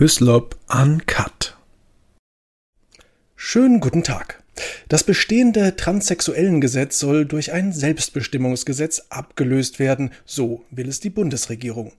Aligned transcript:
Hyslop 0.00 0.56
Uncut. 0.66 1.58
Schönen 3.36 3.80
guten 3.80 4.02
Tag. 4.02 4.42
Das 4.88 5.04
bestehende 5.04 5.76
Transsexuellengesetz 5.76 6.98
soll 6.98 7.26
durch 7.26 7.52
ein 7.52 7.74
Selbstbestimmungsgesetz 7.74 9.08
abgelöst 9.10 9.78
werden, 9.78 10.10
so 10.24 10.64
will 10.70 10.88
es 10.88 11.00
die 11.00 11.10
Bundesregierung. 11.10 11.92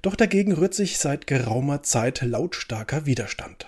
Doch 0.00 0.16
dagegen 0.16 0.52
rührt 0.52 0.72
sich 0.72 0.96
seit 0.96 1.26
geraumer 1.26 1.82
Zeit 1.82 2.22
lautstarker 2.22 3.04
Widerstand. 3.04 3.66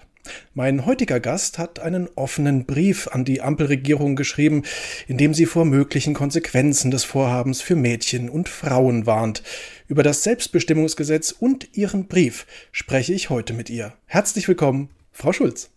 Mein 0.55 0.87
heutiger 0.87 1.21
Gast 1.21 1.59
hat 1.59 1.81
einen 1.81 2.09
offenen 2.15 2.65
Brief 2.65 3.09
an 3.09 3.25
die 3.25 3.41
Ampelregierung 3.41 4.17
geschrieben, 4.17 4.63
in 5.07 5.19
dem 5.19 5.35
sie 5.35 5.47
vor 5.47 5.65
möglichen 5.65 6.15
Konsequenzen 6.15 6.91
des 6.91 7.05
Vorhabens 7.05 7.61
für 7.61 7.77
Mädchen 7.77 8.31
und 8.31 8.49
Frauen 8.49 9.07
warnt. 9.07 9.43
Über 9.89 10.03
das 10.03 10.23
Selbstbestimmungsgesetz 10.23 11.33
und 11.33 11.77
ihren 11.77 12.07
Brief 12.07 12.47
spreche 12.73 13.13
ich 13.13 13.31
heute 13.31 13.53
mit 13.53 13.69
ihr. 13.71 13.93
Herzlich 14.07 14.49
willkommen, 14.49 14.91
Frau 15.13 15.33
Schulz. 15.33 15.71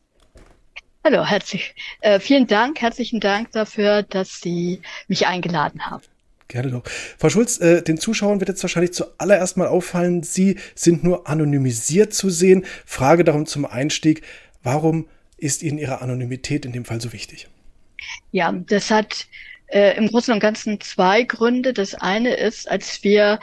Hallo, 1.04 1.26
herzlich, 1.26 1.74
äh, 2.02 2.20
vielen 2.20 2.48
Dank, 2.48 2.82
herzlichen 2.82 3.20
Dank 3.20 3.52
dafür, 3.54 4.04
dass 4.04 4.42
Sie 4.42 4.82
mich 5.08 5.26
eingeladen 5.26 5.90
haben. 5.90 6.04
Gerne 6.48 6.72
doch. 6.72 6.84
Frau 7.18 7.30
Schulz, 7.30 7.60
äh, 7.60 7.82
den 7.82 7.98
Zuschauern 7.98 8.40
wird 8.40 8.50
jetzt 8.50 8.64
wahrscheinlich 8.64 8.94
zuallererst 8.94 9.58
mal 9.58 9.68
auffallen, 9.68 10.24
Sie 10.24 10.58
sind 10.76 11.04
nur 11.04 11.28
anonymisiert 11.28 12.14
zu 12.14 12.30
sehen. 12.30 12.66
Frage 12.86 13.24
darum 13.24 13.46
zum 13.46 13.66
Einstieg, 13.66 14.22
warum 14.64 15.08
ist 15.38 15.62
Ihnen 15.62 15.78
Ihre 15.78 16.02
Anonymität 16.02 16.66
in 16.66 16.72
dem 16.72 16.86
Fall 16.86 17.02
so 17.02 17.12
wichtig? 17.12 17.50
Ja, 18.32 18.52
das 18.52 18.92
hat 18.92 19.28
äh, 19.68 19.98
im 19.98 20.08
Großen 20.08 20.34
und 20.34 20.40
Ganzen 20.40 20.80
zwei 20.82 21.24
Gründe. 21.24 21.74
Das 21.74 21.94
eine 21.94 22.36
ist, 22.36 22.70
als 22.70 23.04
wir 23.04 23.40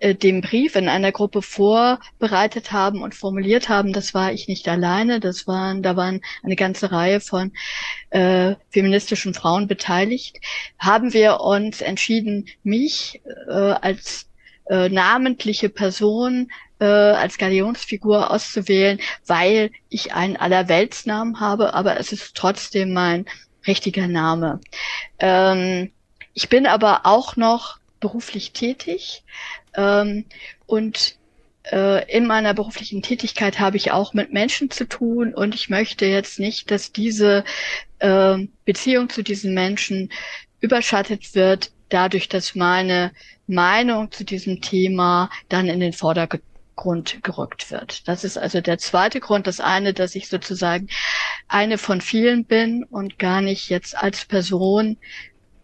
äh, 0.00 0.14
den 0.14 0.40
Brief 0.40 0.76
in 0.76 0.88
einer 0.88 1.12
Gruppe 1.12 1.42
vorbereitet 1.42 2.72
haben 2.72 3.02
und 3.02 3.14
formuliert 3.14 3.68
haben, 3.68 3.92
das 3.92 4.14
war 4.14 4.32
ich 4.32 4.48
nicht 4.48 4.68
alleine, 4.68 5.20
das 5.20 5.46
waren, 5.46 5.82
da 5.82 5.96
waren 5.96 6.20
eine 6.42 6.56
ganze 6.56 6.92
Reihe 6.92 7.20
von 7.20 7.52
äh, 8.10 8.54
feministischen 8.70 9.34
Frauen 9.34 9.66
beteiligt, 9.66 10.38
haben 10.78 11.12
wir 11.12 11.40
uns 11.40 11.80
entschieden, 11.80 12.46
mich 12.62 13.20
äh, 13.48 13.52
als 13.52 14.28
äh, 14.68 14.88
namentliche 14.88 15.68
Person 15.68 16.50
äh, 16.80 16.84
als 16.84 17.38
Galionsfigur 17.38 18.30
auszuwählen, 18.30 19.00
weil 19.26 19.72
ich 19.88 20.14
einen 20.14 20.36
Allerweltsnamen 20.36 21.40
habe, 21.40 21.74
aber 21.74 21.98
es 21.98 22.12
ist 22.12 22.36
trotzdem 22.36 22.92
mein 22.92 23.26
richtiger 23.68 24.08
Name. 24.08 24.60
Ähm, 25.18 25.92
ich 26.34 26.48
bin 26.48 26.66
aber 26.66 27.02
auch 27.04 27.36
noch 27.36 27.78
beruflich 28.00 28.52
tätig 28.52 29.22
ähm, 29.74 30.24
und 30.66 31.16
äh, 31.70 32.10
in 32.10 32.26
meiner 32.26 32.54
beruflichen 32.54 33.02
Tätigkeit 33.02 33.60
habe 33.60 33.76
ich 33.76 33.92
auch 33.92 34.14
mit 34.14 34.32
Menschen 34.32 34.70
zu 34.70 34.88
tun 34.88 35.34
und 35.34 35.54
ich 35.54 35.68
möchte 35.68 36.06
jetzt 36.06 36.38
nicht, 36.38 36.70
dass 36.70 36.92
diese 36.92 37.44
äh, 37.98 38.38
Beziehung 38.64 39.08
zu 39.08 39.22
diesen 39.22 39.54
Menschen 39.54 40.10
überschattet 40.60 41.34
wird, 41.34 41.70
dadurch, 41.88 42.28
dass 42.28 42.54
meine 42.54 43.12
Meinung 43.46 44.10
zu 44.10 44.24
diesem 44.24 44.60
Thema 44.60 45.30
dann 45.48 45.68
in 45.68 45.80
den 45.80 45.92
Vordergrund 45.92 46.42
gerückt 47.22 47.70
wird. 47.70 48.06
Das 48.08 48.24
ist 48.24 48.38
also 48.38 48.60
der 48.60 48.78
zweite 48.78 49.20
Grund. 49.20 49.46
Das 49.46 49.60
eine, 49.60 49.92
dass 49.92 50.14
ich 50.14 50.28
sozusagen 50.28 50.88
eine 51.48 51.78
von 51.78 52.00
vielen 52.00 52.44
bin 52.44 52.84
und 52.84 53.18
gar 53.18 53.40
nicht 53.40 53.68
jetzt 53.68 53.96
als 53.96 54.24
Person 54.24 54.96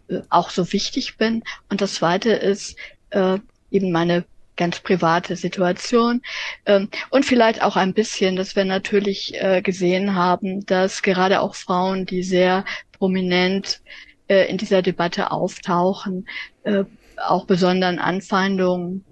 äh, 0.09 0.21
auch 0.29 0.49
so 0.49 0.71
wichtig 0.73 1.17
bin. 1.17 1.43
Und 1.69 1.81
das 1.81 1.95
zweite 1.95 2.31
ist, 2.31 2.77
äh, 3.11 3.39
eben 3.71 3.91
meine 3.91 4.25
ganz 4.57 4.79
private 4.79 5.35
Situation 5.35 6.21
ähm, 6.65 6.89
und 7.09 7.25
vielleicht 7.25 7.61
auch 7.61 7.75
ein 7.75 7.93
bisschen, 7.93 8.35
dass 8.35 8.55
wir 8.55 8.63
natürlich 8.65 9.33
äh, 9.35 9.61
gesehen 9.61 10.15
haben, 10.15 10.65
dass 10.65 11.01
gerade 11.01 11.41
auch 11.41 11.55
Frauen, 11.55 12.05
die 12.05 12.23
sehr 12.23 12.63
prominent 12.93 13.81
äh, 14.27 14.49
in 14.49 14.57
dieser 14.57 14.81
Debatte 14.81 15.31
auftauchen, 15.31 16.27
äh, 16.63 16.85
auch 17.17 17.45
besonderen 17.45 17.99
Anfeindungen 17.99 19.03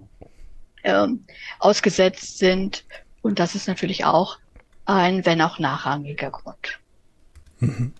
äh, 0.84 1.06
ausgesetzt 1.58 2.38
sind. 2.38 2.84
Und 3.22 3.38
das 3.38 3.54
ist 3.54 3.66
natürlich 3.66 4.04
auch 4.04 4.38
ein, 4.86 5.26
wenn 5.26 5.40
auch 5.40 5.58
nachrangiger 5.58 6.30
Grund. 6.30 6.78
Mhm. 7.58 7.92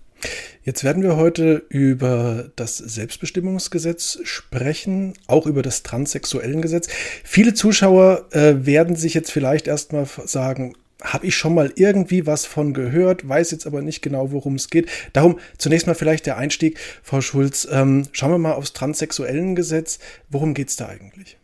Jetzt 0.63 0.85
werden 0.85 1.03
wir 1.03 1.17
heute 1.17 1.67
über 1.69 2.51
das 2.57 2.79
Selbstbestimmungsgesetz 2.79 4.21
sprechen, 4.25 5.13
auch 5.27 5.47
über 5.47 5.63
das 5.63 5.83
Transsexuellengesetz. 5.83 6.89
Viele 7.23 7.53
Zuschauer 7.53 8.27
äh, 8.31 8.65
werden 8.65 8.97
sich 8.97 9.13
jetzt 9.13 9.31
vielleicht 9.31 9.67
erstmal 9.67 10.07
sagen, 10.07 10.75
habe 11.03 11.27
ich 11.27 11.37
schon 11.37 11.55
mal 11.55 11.71
irgendwie 11.77 12.27
was 12.27 12.47
von 12.47 12.73
gehört, 12.73 13.29
weiß 13.29 13.51
jetzt 13.51 13.67
aber 13.67 13.83
nicht 13.83 14.01
genau, 14.01 14.33
worum 14.33 14.55
es 14.55 14.71
geht. 14.71 14.89
Darum 15.13 15.39
zunächst 15.59 15.87
mal 15.87 15.95
vielleicht 15.95 16.25
der 16.25 16.39
Einstieg, 16.39 16.79
Frau 17.03 17.21
Schulz. 17.21 17.69
Ähm, 17.71 18.09
schauen 18.13 18.31
wir 18.31 18.39
mal 18.39 18.53
aufs 18.53 18.73
Transsexuellengesetz. 18.73 19.99
Worum 20.31 20.55
geht 20.55 20.69
es 20.71 20.77
da 20.77 20.89
eigentlich? 20.89 21.37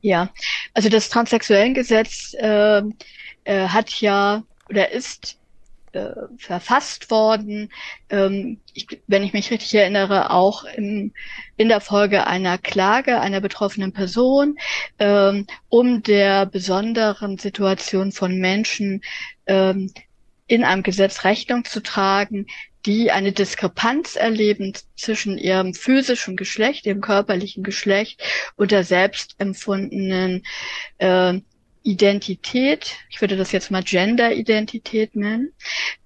Ja, 0.00 0.30
also 0.74 0.88
das 0.88 1.08
Transsexuellengesetz 1.08 2.34
äh, 2.38 2.82
äh, 3.44 3.68
hat 3.68 4.00
ja 4.00 4.42
oder 4.68 4.90
ist 4.92 5.38
äh, 5.92 6.12
verfasst 6.38 7.10
worden, 7.10 7.70
ähm, 8.08 8.60
ich, 8.74 8.86
wenn 9.08 9.24
ich 9.24 9.32
mich 9.32 9.50
richtig 9.50 9.74
erinnere, 9.74 10.30
auch 10.30 10.64
im, 10.64 11.12
in 11.56 11.68
der 11.68 11.80
Folge 11.80 12.26
einer 12.26 12.58
Klage 12.58 13.20
einer 13.20 13.40
betroffenen 13.40 13.92
Person, 13.92 14.56
ähm, 15.00 15.46
um 15.68 16.02
der 16.02 16.46
besonderen 16.46 17.38
Situation 17.38 18.12
von 18.12 18.38
Menschen 18.38 19.02
ähm, 19.46 19.92
in 20.46 20.64
einem 20.64 20.82
Gesetz 20.82 21.24
Rechnung 21.24 21.64
zu 21.64 21.82
tragen, 21.82 22.46
die 22.86 23.10
eine 23.10 23.32
Diskrepanz 23.32 24.16
erleben 24.16 24.72
zwischen 24.96 25.38
ihrem 25.38 25.74
physischen 25.74 26.36
Geschlecht, 26.36 26.86
ihrem 26.86 27.00
körperlichen 27.00 27.62
Geschlecht 27.62 28.22
und 28.56 28.70
der 28.70 28.84
selbst 28.84 29.34
empfundenen 29.38 30.44
äh, 30.98 31.40
Identität, 31.82 32.96
ich 33.08 33.20
würde 33.20 33.36
das 33.36 33.52
jetzt 33.52 33.70
mal 33.70 33.82
Gender-Identität 33.82 35.16
nennen, 35.16 35.52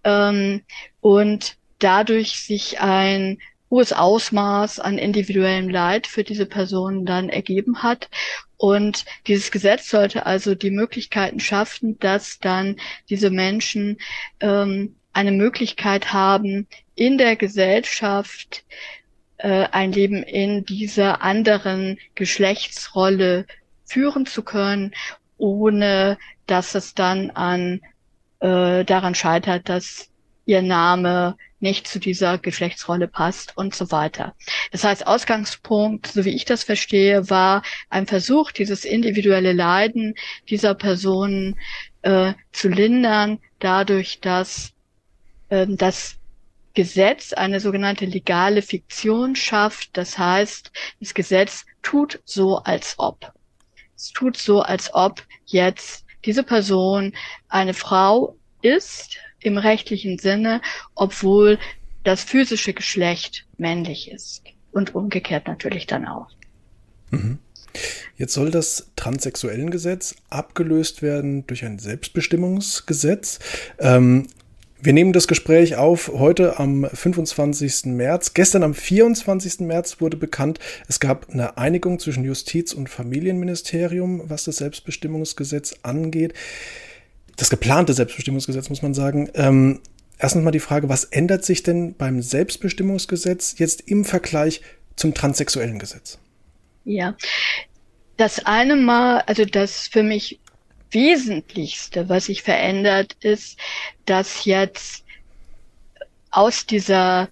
ähm, 0.04 0.62
und 1.00 1.56
dadurch 1.78 2.38
sich 2.38 2.80
ein 2.80 3.38
hohes 3.70 3.92
Ausmaß 3.92 4.78
an 4.78 4.98
individuellem 4.98 5.68
Leid 5.68 6.06
für 6.06 6.22
diese 6.22 6.46
Personen 6.46 7.06
dann 7.06 7.28
ergeben 7.28 7.82
hat. 7.82 8.08
Und 8.56 9.04
dieses 9.26 9.50
Gesetz 9.50 9.90
sollte 9.90 10.26
also 10.26 10.54
die 10.54 10.70
Möglichkeiten 10.70 11.40
schaffen, 11.40 11.98
dass 11.98 12.38
dann 12.38 12.76
diese 13.10 13.30
Menschen 13.30 13.98
ähm, 14.38 14.94
eine 15.14 15.32
Möglichkeit 15.32 16.12
haben, 16.12 16.66
in 16.94 17.18
der 17.18 17.36
Gesellschaft 17.36 18.64
äh, 19.38 19.66
ein 19.72 19.92
Leben 19.92 20.22
in 20.22 20.64
dieser 20.64 21.22
anderen 21.22 21.98
Geschlechtsrolle 22.14 23.46
führen 23.86 24.26
zu 24.26 24.42
können 24.42 24.92
ohne 25.38 26.18
dass 26.46 26.74
es 26.74 26.94
dann 26.94 27.30
an 27.30 27.80
äh, 28.40 28.84
daran 28.84 29.14
scheitert, 29.14 29.68
dass 29.68 30.10
ihr 30.46 30.62
Name 30.62 31.36
nicht 31.60 31.88
zu 31.88 31.98
dieser 31.98 32.36
Geschlechtsrolle 32.36 33.08
passt 33.08 33.56
und 33.56 33.74
so 33.74 33.90
weiter. 33.90 34.34
Das 34.70 34.84
heißt, 34.84 35.06
Ausgangspunkt, 35.06 36.08
so 36.08 36.24
wie 36.26 36.34
ich 36.34 36.44
das 36.44 36.62
verstehe, 36.62 37.30
war 37.30 37.62
ein 37.88 38.06
Versuch, 38.06 38.52
dieses 38.52 38.84
individuelle 38.84 39.54
Leiden 39.54 40.14
dieser 40.50 40.74
Personen 40.74 41.58
äh, 42.02 42.34
zu 42.52 42.68
lindern, 42.68 43.38
dadurch, 43.60 44.20
dass 44.20 44.73
äh, 45.48 45.66
das 45.68 46.16
Gesetz 46.74 47.32
eine 47.32 47.60
sogenannte 47.60 48.04
legale 48.04 48.62
Fiktion 48.62 49.36
schafft. 49.36 49.96
Das 49.96 50.18
heißt, 50.18 50.72
das 51.00 51.14
Gesetz 51.14 51.64
tut 51.82 52.20
so, 52.24 52.58
als 52.58 52.94
ob 52.98 53.32
es 53.96 54.10
tut 54.10 54.36
so, 54.36 54.60
als 54.60 54.92
ob 54.92 55.22
jetzt 55.46 56.04
diese 56.24 56.42
Person 56.42 57.14
eine 57.48 57.74
Frau 57.74 58.36
ist 58.62 59.16
im 59.40 59.58
rechtlichen 59.58 60.18
Sinne, 60.18 60.60
obwohl 60.94 61.58
das 62.02 62.24
physische 62.24 62.72
Geschlecht 62.72 63.46
männlich 63.56 64.10
ist. 64.10 64.42
Und 64.72 64.94
umgekehrt 64.94 65.46
natürlich 65.46 65.86
dann 65.86 66.06
auch. 66.06 66.28
Mhm. 67.10 67.38
Jetzt 68.16 68.34
soll 68.34 68.50
das 68.50 68.90
Transsexuellengesetz 68.96 70.16
abgelöst 70.30 71.02
werden 71.02 71.46
durch 71.46 71.64
ein 71.64 71.78
Selbstbestimmungsgesetz. 71.78 73.38
Ähm, 73.78 74.26
wir 74.84 74.92
nehmen 74.92 75.14
das 75.14 75.28
Gespräch 75.28 75.76
auf 75.76 76.08
heute 76.12 76.58
am 76.58 76.84
25. 76.84 77.86
März. 77.86 78.34
Gestern 78.34 78.62
am 78.62 78.74
24. 78.74 79.60
März 79.60 80.00
wurde 80.02 80.18
bekannt, 80.18 80.58
es 80.88 81.00
gab 81.00 81.30
eine 81.30 81.56
Einigung 81.56 81.98
zwischen 81.98 82.22
Justiz 82.22 82.74
und 82.74 82.90
Familienministerium, 82.90 84.28
was 84.28 84.44
das 84.44 84.56
Selbstbestimmungsgesetz 84.56 85.76
angeht. 85.82 86.34
Das 87.36 87.48
geplante 87.48 87.94
Selbstbestimmungsgesetz, 87.94 88.68
muss 88.68 88.82
man 88.82 88.92
sagen. 88.92 89.30
Ähm, 89.34 89.80
erstens 90.18 90.44
mal 90.44 90.50
die 90.50 90.60
Frage, 90.60 90.90
was 90.90 91.04
ändert 91.04 91.46
sich 91.46 91.62
denn 91.62 91.94
beim 91.94 92.20
Selbstbestimmungsgesetz 92.20 93.54
jetzt 93.56 93.88
im 93.88 94.04
Vergleich 94.04 94.60
zum 94.96 95.14
transsexuellen 95.14 95.78
Gesetz? 95.78 96.18
Ja, 96.84 97.16
das 98.18 98.44
eine 98.44 98.76
Mal, 98.76 99.20
also 99.22 99.46
das 99.46 99.88
für 99.88 100.02
mich 100.02 100.40
Wesentlichste, 100.94 102.08
was 102.08 102.26
sich 102.26 102.42
verändert, 102.42 103.16
ist, 103.20 103.58
dass 104.06 104.44
jetzt 104.44 105.04
aus 106.30 106.66
dieser 106.66 107.28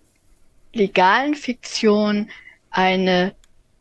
legalen 0.72 1.34
Fiktion 1.34 2.30
eine 2.70 3.34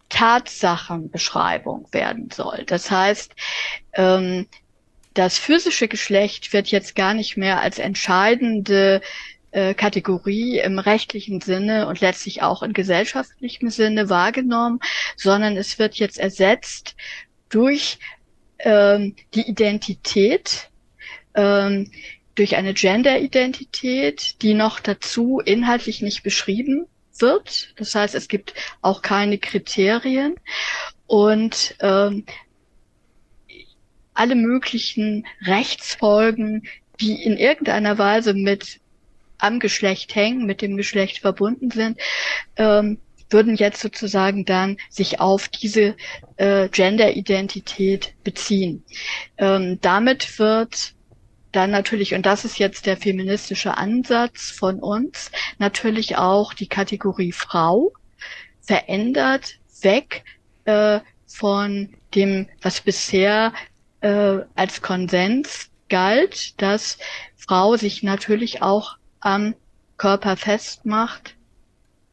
Tatsachenbeschreibung 0.09 1.87
werden 1.91 2.29
soll. 2.31 2.63
Das 2.65 2.91
heißt, 2.91 3.33
ähm, 3.93 4.47
das 5.13 5.37
physische 5.37 5.87
Geschlecht 5.87 6.53
wird 6.53 6.67
jetzt 6.67 6.95
gar 6.95 7.13
nicht 7.13 7.37
mehr 7.37 7.61
als 7.61 7.79
entscheidende 7.79 9.01
äh, 9.51 9.73
Kategorie 9.73 10.59
im 10.59 10.79
rechtlichen 10.79 11.41
Sinne 11.41 11.87
und 11.87 12.01
letztlich 12.01 12.41
auch 12.41 12.63
in 12.63 12.73
gesellschaftlichem 12.73 13.69
Sinne 13.69 14.09
wahrgenommen, 14.09 14.79
sondern 15.15 15.57
es 15.57 15.79
wird 15.79 15.95
jetzt 15.95 16.17
ersetzt 16.17 16.95
durch 17.49 17.99
ähm, 18.63 19.15
die 19.33 19.47
Identität, 19.47 20.69
ähm, 21.35 21.91
durch 22.35 22.55
eine 22.55 22.73
Gender-Identität, 22.73 24.41
die 24.41 24.53
noch 24.53 24.79
dazu 24.79 25.41
inhaltlich 25.43 26.01
nicht 26.01 26.23
beschrieben 26.23 26.87
wird. 27.19 27.73
Das 27.77 27.93
heißt, 27.93 28.15
es 28.15 28.27
gibt 28.27 28.53
auch 28.81 29.01
keine 29.01 29.37
Kriterien 29.37 30.35
und 31.07 31.75
ähm, 31.81 32.25
alle 34.13 34.35
möglichen 34.35 35.25
Rechtsfolgen, 35.41 36.67
die 36.99 37.23
in 37.23 37.37
irgendeiner 37.37 37.97
Weise 37.97 38.33
mit 38.33 38.79
am 39.37 39.59
Geschlecht 39.59 40.15
hängen, 40.15 40.45
mit 40.45 40.61
dem 40.61 40.77
Geschlecht 40.77 41.19
verbunden 41.19 41.71
sind, 41.71 41.99
ähm, 42.57 42.99
würden 43.31 43.55
jetzt 43.55 43.81
sozusagen 43.81 44.45
dann 44.45 44.77
sich 44.89 45.19
auf 45.19 45.47
diese 45.47 45.95
äh, 46.37 46.69
Gender-Identität 46.69 48.13
beziehen. 48.23 48.83
Ähm, 49.37 49.79
damit 49.81 50.39
wird 50.39 50.93
dann 51.51 51.71
natürlich, 51.71 52.13
und 52.13 52.25
das 52.25 52.45
ist 52.45 52.59
jetzt 52.59 52.85
der 52.85 52.97
feministische 52.97 53.77
Ansatz 53.77 54.51
von 54.51 54.79
uns, 54.79 55.31
natürlich 55.57 56.17
auch 56.17 56.53
die 56.53 56.67
Kategorie 56.67 57.31
Frau 57.31 57.91
verändert, 58.61 59.55
weg 59.81 60.23
äh, 60.65 60.99
von 61.27 61.89
dem, 62.15 62.47
was 62.61 62.81
bisher 62.81 63.53
äh, 64.01 64.39
als 64.55 64.81
Konsens 64.81 65.69
galt, 65.89 66.61
dass 66.61 66.97
Frau 67.35 67.75
sich 67.75 68.03
natürlich 68.03 68.61
auch 68.61 68.97
am 69.19 69.55
Körper 69.97 70.37
festmacht 70.37 71.35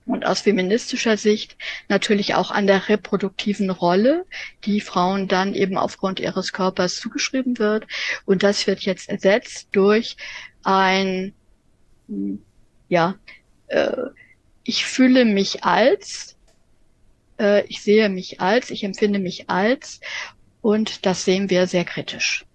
und 0.08 0.26
aus 0.26 0.40
feministischer 0.40 1.16
Sicht 1.16 1.56
natürlich 1.88 2.34
auch 2.34 2.50
an 2.50 2.66
der 2.66 2.88
reproduktiven 2.88 3.70
Rolle, 3.70 4.24
die 4.64 4.80
Frauen 4.80 5.28
dann 5.28 5.54
eben 5.54 5.76
aufgrund 5.76 6.18
ihres 6.18 6.52
Körpers 6.52 6.96
zugeschrieben 6.96 7.58
wird. 7.58 7.86
Und 8.24 8.42
das 8.42 8.66
wird 8.66 8.80
jetzt 8.80 9.08
ersetzt 9.08 9.68
durch 9.72 10.16
ein, 10.64 11.34
ja, 12.88 13.16
äh, 13.68 13.92
ich 14.64 14.84
fühle 14.84 15.24
mich 15.24 15.64
als, 15.64 16.36
äh, 17.38 17.64
ich 17.66 17.82
sehe 17.82 18.08
mich 18.08 18.40
als, 18.40 18.70
ich 18.70 18.84
empfinde 18.84 19.18
mich 19.18 19.50
als 19.50 20.00
und 20.62 21.06
das 21.06 21.24
sehen 21.24 21.50
wir 21.50 21.66
sehr 21.66 21.84
kritisch. 21.84 22.47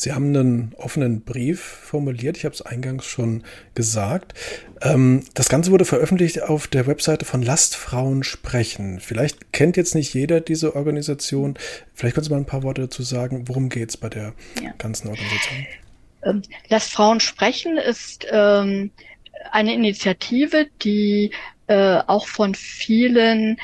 Sie 0.00 0.12
haben 0.12 0.34
einen 0.34 0.74
offenen 0.78 1.24
Brief 1.24 1.60
formuliert, 1.60 2.38
ich 2.38 2.46
habe 2.46 2.54
es 2.54 2.62
eingangs 2.62 3.04
schon 3.04 3.44
gesagt. 3.74 4.32
Ähm, 4.80 5.24
das 5.34 5.50
Ganze 5.50 5.70
wurde 5.72 5.84
veröffentlicht 5.84 6.42
auf 6.42 6.66
der 6.66 6.86
Webseite 6.86 7.26
von 7.26 7.42
Lasst 7.42 7.76
Frauen 7.76 8.22
sprechen. 8.22 8.98
Vielleicht 8.98 9.52
kennt 9.52 9.76
jetzt 9.76 9.94
nicht 9.94 10.14
jeder 10.14 10.40
diese 10.40 10.74
Organisation. 10.74 11.58
Vielleicht 11.92 12.14
können 12.14 12.24
Sie 12.24 12.30
mal 12.30 12.38
ein 12.38 12.46
paar 12.46 12.62
Worte 12.62 12.80
dazu 12.80 13.02
sagen, 13.02 13.46
worum 13.46 13.68
geht 13.68 13.90
es 13.90 13.98
bei 13.98 14.08
der 14.08 14.32
ja. 14.62 14.72
ganzen 14.78 15.08
Organisation? 15.08 15.66
Ähm, 16.22 16.42
Lasst 16.68 16.92
Frauen 16.92 17.20
sprechen 17.20 17.76
ist 17.76 18.26
ähm, 18.30 18.90
eine 19.52 19.74
Initiative, 19.74 20.66
die 20.82 21.30
äh, 21.66 21.98
auch 22.06 22.26
von 22.26 22.54
vielen 22.54 23.58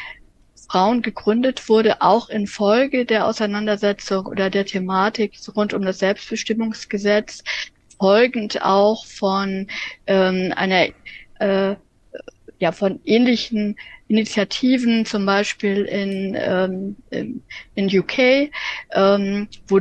Frauen 0.68 1.02
gegründet 1.02 1.68
wurde, 1.68 2.02
auch 2.02 2.28
infolge 2.28 3.04
der 3.04 3.26
Auseinandersetzung 3.26 4.26
oder 4.26 4.50
der 4.50 4.66
Thematik 4.66 5.34
rund 5.54 5.74
um 5.74 5.82
das 5.82 5.98
Selbstbestimmungsgesetz, 6.00 7.42
folgend 7.98 8.62
auch 8.62 9.06
von 9.06 9.68
ähm, 10.06 10.52
einer 10.56 10.88
äh, 11.38 11.76
ja 12.58 12.72
von 12.72 13.00
ähnlichen 13.04 13.76
Initiativen, 14.08 15.04
zum 15.04 15.26
Beispiel 15.26 15.84
in 15.84 16.36
ähm, 16.38 17.42
in 17.74 17.98
UK, 17.98 18.50
ähm, 18.92 19.48
wo 19.68 19.80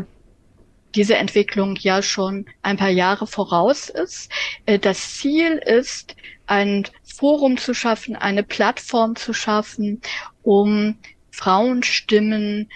diese 0.95 1.15
Entwicklung 1.17 1.75
ja 1.75 2.01
schon 2.01 2.45
ein 2.61 2.77
paar 2.77 2.89
Jahre 2.89 3.27
voraus 3.27 3.89
ist. 3.89 4.31
Äh, 4.65 4.79
das 4.79 5.15
Ziel 5.15 5.57
ist, 5.57 6.15
ein 6.47 6.87
Forum 7.03 7.57
zu 7.57 7.73
schaffen, 7.73 8.15
eine 8.15 8.43
Plattform 8.43 9.15
zu 9.15 9.33
schaffen, 9.33 10.01
um 10.45 10.95
Frauenstimmen 11.31 12.69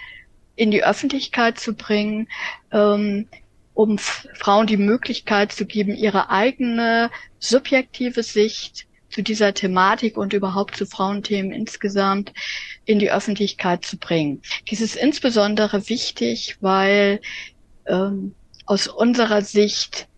in 0.56 0.70
die 0.70 0.84
Öffentlichkeit 0.84 1.58
zu 1.58 1.72
bringen, 1.72 2.28
ähm, 2.72 3.28
um 3.72 3.96
Frauen 3.98 4.66
die 4.66 4.76
Möglichkeit 4.76 5.52
zu 5.52 5.64
geben, 5.64 5.94
ihre 5.94 6.28
eigene 6.30 7.10
subjektive 7.38 8.22
Sicht 8.22 8.86
zu 9.08 9.22
dieser 9.22 9.54
Thematik 9.54 10.18
und 10.18 10.32
überhaupt 10.32 10.76
zu 10.76 10.84
Frauenthemen 10.84 11.52
insgesamt 11.52 12.32
in 12.84 12.98
die 12.98 13.10
Öffentlichkeit 13.10 13.84
zu 13.84 13.96
bringen. 13.96 14.42
Dies 14.68 14.80
ist 14.80 14.96
insbesondere 14.96 15.88
wichtig, 15.88 16.58
weil 16.60 17.20
ähm, 17.86 18.34
aus 18.66 18.86
unserer 18.86 19.42
Sicht 19.42 20.08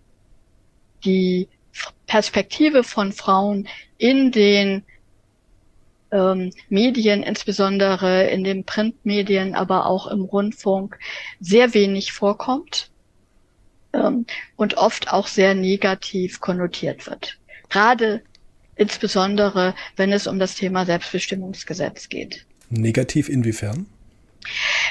die 1.04 1.48
Perspektive 2.06 2.84
von 2.84 3.12
Frauen 3.12 3.68
in 3.98 4.32
den 4.32 4.84
ähm, 6.12 6.52
Medien, 6.68 7.22
insbesondere 7.22 8.28
in 8.28 8.44
den 8.44 8.64
Printmedien, 8.64 9.54
aber 9.54 9.86
auch 9.86 10.06
im 10.06 10.22
Rundfunk, 10.22 10.98
sehr 11.40 11.74
wenig 11.74 12.12
vorkommt 12.12 12.90
ähm, 13.92 14.26
und 14.56 14.76
oft 14.76 15.12
auch 15.12 15.26
sehr 15.26 15.54
negativ 15.54 16.40
konnotiert 16.40 17.06
wird. 17.06 17.38
Gerade 17.68 18.22
insbesondere, 18.76 19.74
wenn 19.96 20.12
es 20.12 20.26
um 20.26 20.38
das 20.38 20.54
Thema 20.54 20.84
Selbstbestimmungsgesetz 20.86 22.08
geht. 22.08 22.46
Negativ 22.68 23.28
inwiefern? 23.28 23.86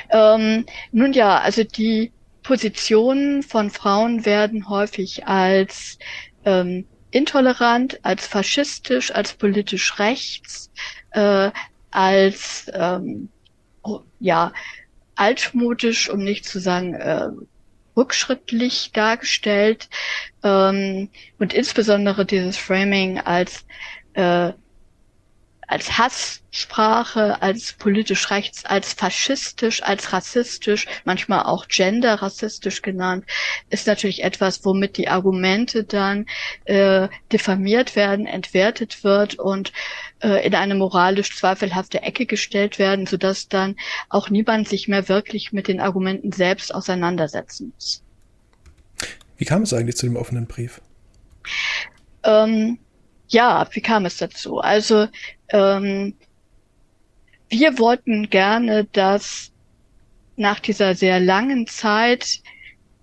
Ähm, 0.09 0.65
nun 0.91 1.13
ja, 1.13 1.39
also 1.39 1.63
die 1.63 2.11
Positionen 2.43 3.43
von 3.43 3.69
Frauen 3.69 4.25
werden 4.25 4.69
häufig 4.69 5.27
als 5.27 5.99
ähm, 6.45 6.85
intolerant, 7.11 7.99
als 8.03 8.25
faschistisch, 8.27 9.11
als 9.13 9.33
politisch 9.33 9.99
rechts, 9.99 10.71
äh, 11.11 11.51
als 11.91 12.71
ähm, 12.73 13.29
ja 14.19 14.53
altmodisch, 15.15 16.09
um 16.09 16.23
nicht 16.23 16.45
zu 16.45 16.59
sagen 16.59 16.93
äh, 16.95 17.29
rückschrittlich 17.95 18.91
dargestellt. 18.93 19.89
Ähm, 20.43 21.09
und 21.37 21.53
insbesondere 21.53 22.25
dieses 22.25 22.57
Framing 22.57 23.19
als 23.19 23.65
äh, 24.13 24.53
als 25.71 25.97
Hasssprache, 25.97 27.41
als 27.41 27.73
politisch 27.73 28.29
rechts, 28.29 28.65
als 28.65 28.91
faschistisch, 28.91 29.81
als 29.81 30.11
rassistisch, 30.11 30.85
manchmal 31.05 31.43
auch 31.43 31.69
genderrassistisch 31.69 32.81
genannt, 32.81 33.25
ist 33.69 33.87
natürlich 33.87 34.21
etwas, 34.23 34.65
womit 34.65 34.97
die 34.97 35.07
Argumente 35.07 35.85
dann 35.85 36.25
äh, 36.65 37.07
diffamiert 37.31 37.95
werden, 37.95 38.25
entwertet 38.25 39.05
wird 39.05 39.35
und 39.35 39.71
äh, 40.19 40.45
in 40.45 40.55
eine 40.55 40.75
moralisch 40.75 41.37
zweifelhafte 41.37 42.01
Ecke 42.01 42.25
gestellt 42.25 42.77
werden, 42.77 43.07
sodass 43.07 43.47
dann 43.47 43.77
auch 44.09 44.29
niemand 44.29 44.67
sich 44.67 44.89
mehr 44.89 45.07
wirklich 45.07 45.53
mit 45.53 45.69
den 45.69 45.79
Argumenten 45.79 46.33
selbst 46.33 46.75
auseinandersetzen 46.75 47.71
muss. 47.73 48.03
Wie 49.37 49.45
kam 49.45 49.61
es 49.61 49.73
eigentlich 49.73 49.95
zu 49.95 50.05
dem 50.05 50.17
offenen 50.17 50.47
Brief? 50.47 50.81
Ähm, 52.23 52.77
ja, 53.31 53.67
wie 53.71 53.81
kam 53.81 54.05
es 54.05 54.17
dazu? 54.17 54.59
Also 54.59 55.07
ähm, 55.49 56.15
wir 57.49 57.79
wollten 57.79 58.29
gerne, 58.29 58.85
dass 58.85 59.51
nach 60.37 60.59
dieser 60.59 60.95
sehr 60.95 61.19
langen 61.19 61.67
Zeit, 61.67 62.39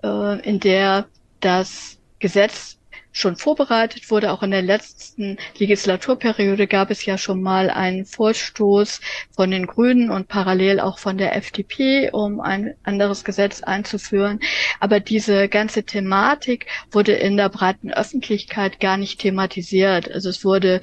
äh, 0.02 0.40
in 0.49 0.61
der 0.61 1.06
das 1.40 1.99
Gesetz 2.18 2.77
schon 3.18 3.37
vorbereitet 3.37 4.10
wurde. 4.10 4.32
Auch 4.32 4.42
in 4.42 4.50
der 4.50 4.62
letzten 4.62 5.38
Legislaturperiode 5.58 6.66
gab 6.66 6.90
es 6.90 7.04
ja 7.04 7.18
schon 7.18 7.42
mal 7.42 7.70
einen 7.70 8.04
Vorstoß 8.04 9.00
von 9.34 9.50
den 9.50 9.66
Grünen 9.66 10.10
und 10.10 10.28
parallel 10.28 10.80
auch 10.80 10.98
von 10.98 11.18
der 11.18 11.37
FDP, 11.37 12.10
um 12.12 12.40
ein 12.40 12.75
anderes 12.84 13.25
Gesetz 13.25 13.62
einzuführen. 13.62 14.40
Aber 14.80 15.00
diese 15.00 15.48
ganze 15.48 15.82
Thematik 15.82 16.66
wurde 16.90 17.12
in 17.12 17.37
der 17.37 17.48
breiten 17.48 17.92
Öffentlichkeit 17.92 18.80
gar 18.80 18.96
nicht 18.96 19.20
thematisiert. 19.20 20.10
Also 20.10 20.28
es 20.28 20.44
wurde 20.44 20.80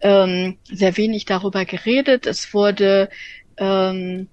ähm, 0.00 0.58
sehr 0.64 0.96
wenig 0.96 1.24
darüber 1.24 1.64
geredet. 1.64 2.26
Es 2.26 2.54
wurde 2.54 3.08
ähm, 3.56 4.28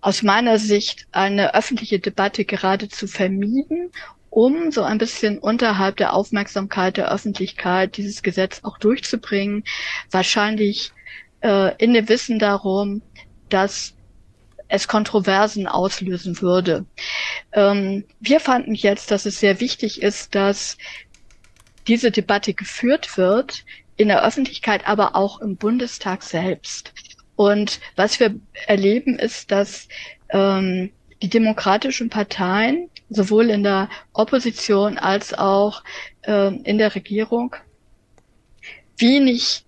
aus 0.00 0.22
meiner 0.22 0.58
Sicht 0.58 1.06
eine 1.12 1.54
öffentliche 1.54 1.98
Debatte 1.98 2.44
geradezu 2.44 3.06
vermieden, 3.06 3.90
um 4.30 4.70
so 4.70 4.82
ein 4.82 4.98
bisschen 4.98 5.38
unterhalb 5.38 5.96
der 5.96 6.14
Aufmerksamkeit 6.14 6.96
der 6.96 7.12
Öffentlichkeit 7.12 7.96
dieses 7.96 8.22
Gesetz 8.22 8.60
auch 8.62 8.78
durchzubringen. 8.78 9.64
Wahrscheinlich 10.10 10.92
äh, 11.40 11.74
in 11.78 11.92
dem 11.92 12.08
Wissen 12.08 12.38
darum, 12.38 13.02
dass 13.48 13.94
es 14.68 14.86
Kontroversen 14.86 15.66
auslösen 15.66 16.40
würde. 16.40 16.86
Ähm, 17.52 18.04
wir 18.20 18.38
fanden 18.40 18.74
jetzt, 18.74 19.10
dass 19.10 19.26
es 19.26 19.40
sehr 19.40 19.60
wichtig 19.60 20.00
ist, 20.00 20.34
dass 20.36 20.78
diese 21.88 22.12
Debatte 22.12 22.54
geführt 22.54 23.16
wird 23.16 23.64
in 23.96 24.08
der 24.08 24.24
Öffentlichkeit, 24.24 24.86
aber 24.86 25.16
auch 25.16 25.40
im 25.40 25.56
Bundestag 25.56 26.22
selbst. 26.22 26.92
Und 27.34 27.80
was 27.96 28.20
wir 28.20 28.36
erleben, 28.66 29.18
ist, 29.18 29.50
dass 29.50 29.88
ähm, 30.28 30.92
die 31.22 31.28
demokratischen 31.28 32.08
Parteien 32.10 32.88
sowohl 33.10 33.50
in 33.50 33.62
der 33.62 33.88
Opposition 34.12 34.96
als 34.96 35.34
auch 35.34 35.82
äh, 36.22 36.54
in 36.62 36.78
der 36.78 36.94
Regierung 36.94 37.54
wenig 38.96 39.64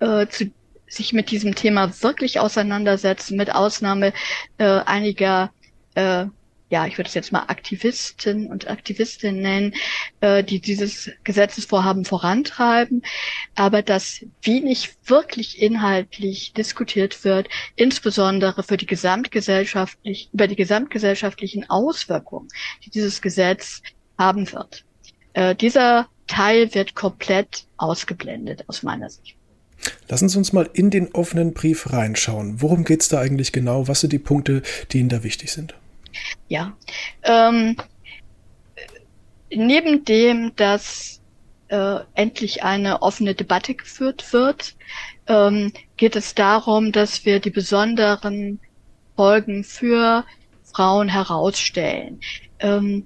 äh, 0.00 0.26
zu, 0.28 0.50
sich 0.88 1.12
mit 1.12 1.30
diesem 1.30 1.54
Thema 1.54 2.02
wirklich 2.02 2.38
auseinandersetzen, 2.40 3.36
mit 3.36 3.54
Ausnahme 3.54 4.12
äh, 4.58 4.64
einiger 4.86 5.50
äh, 5.94 6.26
ja, 6.68 6.86
ich 6.86 6.98
würde 6.98 7.08
es 7.08 7.14
jetzt 7.14 7.32
mal 7.32 7.44
Aktivisten 7.46 8.48
und 8.48 8.68
Aktivistinnen 8.68 9.40
nennen, 9.40 9.74
äh, 10.20 10.42
die 10.42 10.60
dieses 10.60 11.10
Gesetzesvorhaben 11.22 12.04
vorantreiben, 12.04 13.02
aber 13.54 13.82
dass 13.82 14.24
wenig 14.42 14.94
wirklich 15.04 15.62
inhaltlich 15.62 16.52
diskutiert 16.54 17.24
wird, 17.24 17.48
insbesondere 17.76 18.64
für 18.64 18.76
die 18.76 18.86
gesamtgesellschaftlich, 18.86 20.30
über 20.32 20.48
die 20.48 20.56
gesamtgesellschaftlichen 20.56 21.70
Auswirkungen, 21.70 22.48
die 22.84 22.90
dieses 22.90 23.22
Gesetz 23.22 23.82
haben 24.18 24.50
wird. 24.52 24.84
Äh, 25.34 25.54
dieser 25.54 26.08
Teil 26.26 26.74
wird 26.74 26.96
komplett 26.96 27.66
ausgeblendet 27.76 28.64
aus 28.66 28.82
meiner 28.82 29.08
Sicht. 29.08 29.36
Lassen 30.08 30.28
Sie 30.28 30.38
uns 30.38 30.52
mal 30.52 30.68
in 30.72 30.90
den 30.90 31.14
offenen 31.14 31.52
Brief 31.52 31.92
reinschauen. 31.92 32.60
Worum 32.60 32.82
geht 32.82 33.02
es 33.02 33.08
da 33.08 33.20
eigentlich 33.20 33.52
genau? 33.52 33.86
Was 33.86 34.00
sind 34.00 34.12
die 34.12 34.18
Punkte, 34.18 34.62
die 34.90 34.98
Ihnen 34.98 35.08
da 35.08 35.22
wichtig 35.22 35.52
sind? 35.52 35.74
Ja. 36.48 36.76
Ähm, 37.22 37.76
neben 39.50 40.04
dem, 40.04 40.54
dass 40.56 41.20
äh, 41.68 42.00
endlich 42.14 42.62
eine 42.62 43.02
offene 43.02 43.34
Debatte 43.34 43.74
geführt 43.74 44.32
wird, 44.32 44.76
ähm, 45.26 45.72
geht 45.96 46.16
es 46.16 46.34
darum, 46.34 46.92
dass 46.92 47.24
wir 47.24 47.40
die 47.40 47.50
besonderen 47.50 48.60
Folgen 49.16 49.64
für 49.64 50.24
Frauen 50.64 51.08
herausstellen. 51.08 52.20
Ähm, 52.60 53.04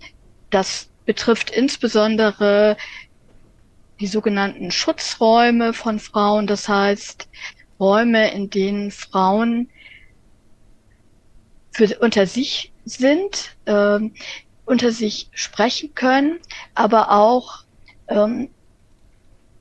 das 0.50 0.90
betrifft 1.06 1.50
insbesondere 1.50 2.76
die 4.00 4.06
sogenannten 4.06 4.70
Schutzräume 4.70 5.72
von 5.72 5.98
Frauen, 5.98 6.46
das 6.46 6.68
heißt 6.68 7.28
Räume, 7.78 8.32
in 8.32 8.50
denen 8.50 8.90
Frauen 8.90 9.70
für 11.72 11.98
unter 12.00 12.26
sich 12.26 12.72
sind, 12.90 13.56
ähm, 13.66 14.14
unter 14.64 14.92
sich 14.92 15.28
sprechen 15.32 15.94
können, 15.94 16.38
aber 16.74 17.10
auch 17.10 17.64
ähm, 18.08 18.50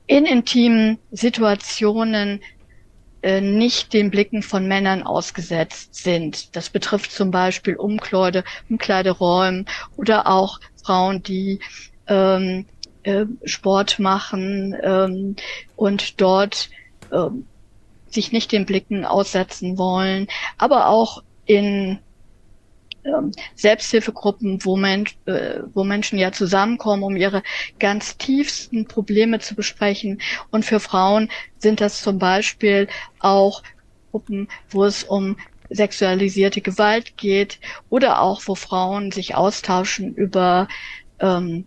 in 0.06 0.26
intimen 0.26 0.98
Situationen 1.10 2.40
äh, 3.22 3.40
nicht 3.40 3.92
den 3.92 4.10
Blicken 4.10 4.42
von 4.42 4.66
Männern 4.66 5.02
ausgesetzt 5.02 5.94
sind. 5.94 6.56
Das 6.56 6.70
betrifft 6.70 7.12
zum 7.12 7.30
Beispiel 7.30 7.76
Umkleide, 7.76 8.44
Umkleideräumen 8.68 9.66
oder 9.96 10.26
auch 10.26 10.58
Frauen, 10.82 11.22
die 11.22 11.60
ähm, 12.06 12.66
äh, 13.02 13.26
Sport 13.44 13.98
machen 13.98 14.76
ähm, 14.82 15.36
und 15.76 16.20
dort 16.20 16.70
ähm, 17.12 17.46
sich 18.08 18.32
nicht 18.32 18.52
den 18.52 18.66
Blicken 18.66 19.04
aussetzen 19.04 19.78
wollen, 19.78 20.26
aber 20.58 20.88
auch 20.88 21.22
in 21.46 21.98
ähm, 23.04 23.32
Selbsthilfegruppen, 23.54 24.64
wo, 24.64 24.76
Mensch, 24.76 25.16
äh, 25.26 25.60
wo 25.72 25.84
Menschen 25.84 26.18
ja 26.18 26.32
zusammenkommen, 26.32 27.02
um 27.02 27.16
ihre 27.16 27.42
ganz 27.78 28.16
tiefsten 28.16 28.86
Probleme 28.86 29.38
zu 29.38 29.54
besprechen. 29.54 30.20
Und 30.50 30.64
für 30.64 30.80
Frauen 30.80 31.30
sind 31.58 31.80
das 31.80 32.02
zum 32.02 32.18
Beispiel 32.18 32.88
auch 33.18 33.62
Gruppen, 34.10 34.48
wo 34.68 34.84
es 34.84 35.04
um 35.04 35.36
sexualisierte 35.70 36.60
Gewalt 36.60 37.16
geht 37.16 37.60
oder 37.88 38.20
auch 38.20 38.42
wo 38.46 38.54
Frauen 38.54 39.12
sich 39.12 39.36
austauschen 39.36 40.14
über 40.14 40.66
ähm, 41.20 41.64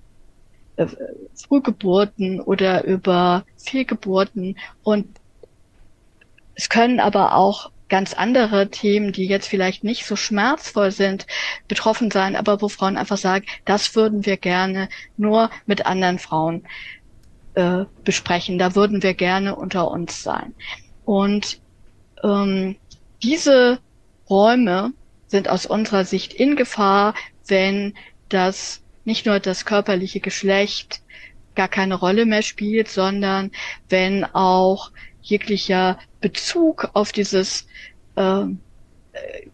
äh, 0.76 0.88
Frühgeburten 1.36 2.42
oder 2.42 2.84
über 2.84 3.46
Fehlgeburten 3.58 4.58
und 4.84 5.08
es 6.56 6.70
können 6.70 7.00
aber 7.00 7.36
auch 7.36 7.72
ganz 7.90 8.14
andere 8.14 8.70
Themen, 8.70 9.12
die 9.12 9.28
jetzt 9.28 9.48
vielleicht 9.48 9.84
nicht 9.84 10.06
so 10.06 10.16
schmerzvoll 10.16 10.92
sind, 10.92 11.28
betroffen 11.68 12.12
sein, 12.12 12.36
aber 12.36 12.62
wo 12.62 12.70
Frauen 12.70 12.98
einfach 12.98 13.18
sagen, 13.18 13.46
das 13.66 13.96
würden 13.96 14.26
wir 14.26 14.38
gerne 14.38 14.90
nur 15.18 15.50
mit 15.66 15.86
anderen 15.86 16.20
Frauen 16.20 16.66
äh, 17.56 17.86
besprechen. 18.04 18.58
Da 18.58 18.76
würden 18.76 19.04
wir 19.04 19.14
gerne 19.14 19.56
unter 19.56 19.90
uns 19.92 20.24
sein. 20.24 20.54
Und 21.06 21.60
ähm, 22.24 22.78
diese 23.22 23.80
Räume 24.30 24.94
sind 25.28 25.50
aus 25.50 25.66
unserer 25.66 26.06
Sicht 26.06 26.34
in 26.34 26.56
Gefahr, 26.56 27.16
wenn 27.48 27.94
das 28.30 28.82
nicht 29.06 29.26
nur 29.26 29.40
das 29.40 29.66
körperliche 29.66 30.20
Geschlecht 30.20 31.02
gar 31.56 31.68
keine 31.68 31.96
Rolle 31.96 32.26
mehr 32.26 32.42
spielt, 32.42 32.88
sondern 32.90 33.52
wenn 33.90 34.26
auch 34.26 34.92
jeglicher 35.24 35.98
Bezug 36.22 36.92
auf 36.94 37.12
dieses 37.12 37.66
ähm, 38.16 38.60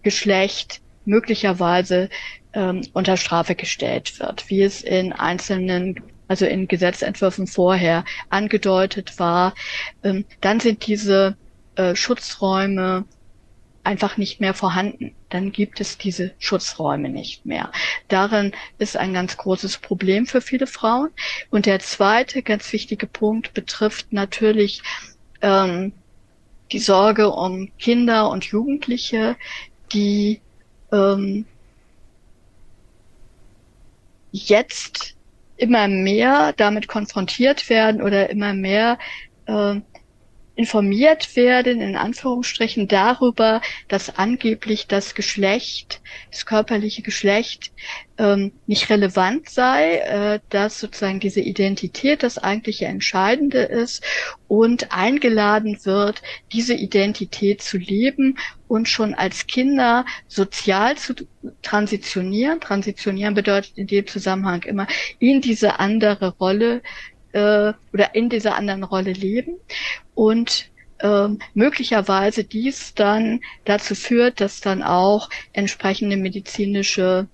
Geschlecht 0.04 0.82
möglicherweise 1.06 2.10
ähm, 2.54 2.82
unter 2.94 3.18
Strafe 3.18 3.56
gestellt 3.56 4.20
wird, 4.20 4.50
wie 4.50 4.64
es 4.64 4.82
in 4.82 5.14
einzelnen, 5.14 6.02
also 6.28 6.46
in 6.46 6.68
Gesetzentwürfen 6.68 7.48
vorher 7.48 8.04
angedeutet 8.30 9.20
war, 9.20 9.54
ähm, 10.04 10.26
dann 10.42 10.60
sind 10.60 10.86
diese 10.88 11.38
äh, 11.76 11.96
Schutzräume 11.96 13.06
einfach 13.84 14.18
nicht 14.18 14.40
mehr 14.40 14.54
vorhanden. 14.54 15.16
Dann 15.30 15.52
gibt 15.52 15.80
es 15.80 15.98
diese 15.98 16.34
Schutzräume 16.38 17.10
nicht 17.10 17.46
mehr. 17.46 17.72
Darin 18.08 18.52
ist 18.78 18.98
ein 18.98 19.14
ganz 19.14 19.38
großes 19.38 19.78
Problem 19.78 20.26
für 20.26 20.42
viele 20.42 20.68
Frauen. 20.68 21.10
Und 21.50 21.66
der 21.66 21.80
zweite 21.80 22.44
ganz 22.44 22.72
wichtige 22.74 23.08
Punkt 23.08 23.54
betrifft 23.54 24.12
natürlich 24.12 24.82
ähm, 25.42 25.94
die 26.72 26.80
Sorge 26.80 27.30
um 27.30 27.72
Kinder 27.80 28.30
und 28.30 28.46
Jugendliche, 28.46 29.36
die 29.92 30.42
ähm, 30.92 31.46
jetzt 34.32 35.16
immer 35.58 35.88
mehr 35.88 36.54
damit 36.54 36.88
konfrontiert 36.88 37.70
werden 37.70 38.02
oder 38.02 38.30
immer 38.30 38.54
mehr 38.54 38.98
äh, 39.46 39.76
informiert 40.60 41.38
werden, 41.38 41.80
in 41.80 41.96
Anführungsstrichen, 41.96 42.90
darüber, 42.90 43.62
dass 43.88 44.18
angeblich 44.18 44.88
das 44.88 45.16
Geschlecht, 45.16 46.02
das 46.32 46.46
körperliche 46.46 47.02
Geschlecht 47.02 47.72
ähm, 48.18 48.52
nicht 48.68 48.90
relevant 48.90 49.48
sei, 49.48 50.00
äh, 50.00 50.40
dass 50.50 50.82
sozusagen 50.82 51.22
diese 51.22 51.40
Identität 51.40 52.24
das 52.24 52.38
eigentliche 52.38 52.88
Entscheidende 52.88 53.60
ist 53.60 54.04
und 54.50 54.92
eingeladen 54.92 55.80
wird, 55.86 56.22
diese 56.52 56.74
Identität 56.74 57.62
zu 57.62 57.78
leben 57.78 58.38
und 58.68 58.90
schon 58.90 59.14
als 59.14 59.48
Kinder 59.48 60.06
sozial 60.28 60.98
zu 60.98 61.14
transitionieren. 61.62 62.60
Transitionieren 62.60 63.34
bedeutet 63.34 63.78
in 63.78 63.88
dem 63.88 64.06
Zusammenhang 64.08 64.64
immer 64.64 64.88
in 65.20 65.40
diese 65.40 65.80
andere 65.80 66.36
Rolle 66.38 66.82
äh, 67.34 67.74
oder 67.94 68.16
in 68.16 68.30
dieser 68.30 68.56
anderen 68.56 68.84
Rolle 68.84 69.14
leben 69.14 69.58
und 70.16 70.70
ähm, 71.02 71.40
möglicherweise 71.54 72.44
dies 72.44 72.94
dann 72.94 73.40
dazu 73.66 73.96
führt, 73.96 74.42
dass 74.42 74.62
dann 74.62 74.84
auch 74.84 75.30
entsprechende 75.54 76.18
medizinische 76.18 77.28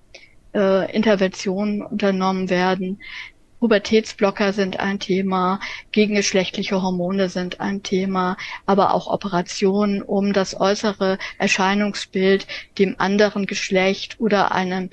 äh, 0.54 0.94
Interventionen 0.94 1.82
unternommen 1.82 2.48
werden. 2.48 3.00
Pubertätsblocker 3.58 4.52
sind 4.52 4.78
ein 4.78 5.00
Thema, 5.00 5.60
gegengeschlechtliche 5.90 6.82
Hormone 6.82 7.28
sind 7.28 7.58
ein 7.58 7.82
Thema, 7.82 8.36
aber 8.66 8.94
auch 8.94 9.06
Operationen, 9.06 10.02
um 10.02 10.32
das 10.32 10.60
äußere 10.60 11.18
Erscheinungsbild 11.38 12.46
dem 12.78 12.96
anderen 12.98 13.46
Geschlecht 13.46 14.20
oder 14.20 14.52
einem 14.52 14.90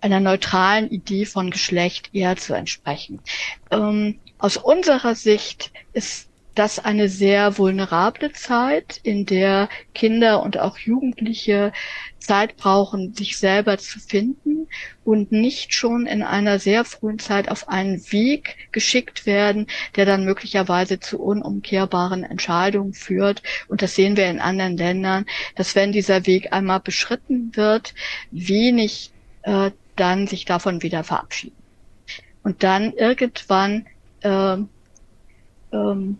einer 0.00 0.20
neutralen 0.20 0.90
Idee 0.90 1.24
von 1.24 1.50
Geschlecht 1.50 2.10
eher 2.12 2.36
zu 2.36 2.52
entsprechen. 2.52 3.20
Ähm, 3.70 4.20
aus 4.44 4.58
unserer 4.58 5.14
Sicht 5.14 5.72
ist 5.94 6.28
das 6.54 6.78
eine 6.78 7.08
sehr 7.08 7.56
vulnerable 7.56 8.30
Zeit, 8.32 9.00
in 9.02 9.24
der 9.24 9.70
Kinder 9.94 10.42
und 10.42 10.58
auch 10.58 10.76
Jugendliche 10.76 11.72
Zeit 12.18 12.58
brauchen, 12.58 13.14
sich 13.14 13.38
selber 13.38 13.78
zu 13.78 13.98
finden 13.98 14.68
und 15.02 15.32
nicht 15.32 15.72
schon 15.72 16.04
in 16.04 16.22
einer 16.22 16.58
sehr 16.58 16.84
frühen 16.84 17.18
Zeit 17.18 17.50
auf 17.50 17.70
einen 17.70 18.12
Weg 18.12 18.68
geschickt 18.70 19.24
werden, 19.24 19.66
der 19.96 20.04
dann 20.04 20.26
möglicherweise 20.26 21.00
zu 21.00 21.22
unumkehrbaren 21.22 22.22
Entscheidungen 22.22 22.92
führt. 22.92 23.42
Und 23.68 23.80
das 23.80 23.94
sehen 23.94 24.18
wir 24.18 24.26
in 24.28 24.40
anderen 24.40 24.76
Ländern, 24.76 25.24
dass 25.56 25.74
wenn 25.74 25.90
dieser 25.90 26.26
Weg 26.26 26.52
einmal 26.52 26.80
beschritten 26.80 27.56
wird, 27.56 27.94
wenig 28.30 29.10
äh, 29.44 29.70
dann 29.96 30.26
sich 30.26 30.44
davon 30.44 30.82
wieder 30.82 31.02
verabschieden. 31.02 31.56
Und 32.42 32.62
dann 32.62 32.92
irgendwann 32.92 33.86
äh, 34.24 34.56
ähm, 35.72 36.18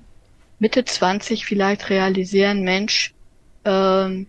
Mitte 0.58 0.84
20 0.84 1.46
vielleicht 1.46 1.90
realisieren, 1.90 2.62
Mensch, 2.62 3.14
ähm, 3.64 4.26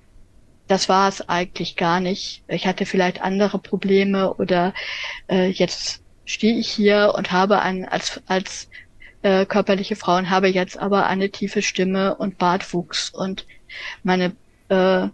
das 0.67 0.89
war 0.89 1.07
es 1.07 1.27
eigentlich 1.29 1.75
gar 1.75 1.99
nicht. 1.99 2.43
Ich 2.47 2.65
hatte 2.65 2.85
vielleicht 2.85 3.21
andere 3.21 3.59
Probleme 3.59 4.33
oder 4.33 4.73
äh, 5.29 5.49
jetzt 5.49 6.01
stehe 6.25 6.57
ich 6.57 6.69
hier 6.69 7.13
und 7.15 7.31
habe 7.31 7.61
ein, 7.61 7.85
als, 7.85 8.21
als 8.25 8.67
äh, 9.21 9.45
körperliche 9.45 9.95
Frau 9.95 10.17
und 10.17 10.29
habe 10.29 10.47
jetzt 10.47 10.77
aber 10.77 11.05
eine 11.05 11.29
tiefe 11.29 11.61
Stimme 11.61 12.15
und 12.15 12.39
Bartwuchs 12.39 13.11
und 13.11 13.45
meine 14.01 14.35
äh, 14.69 15.07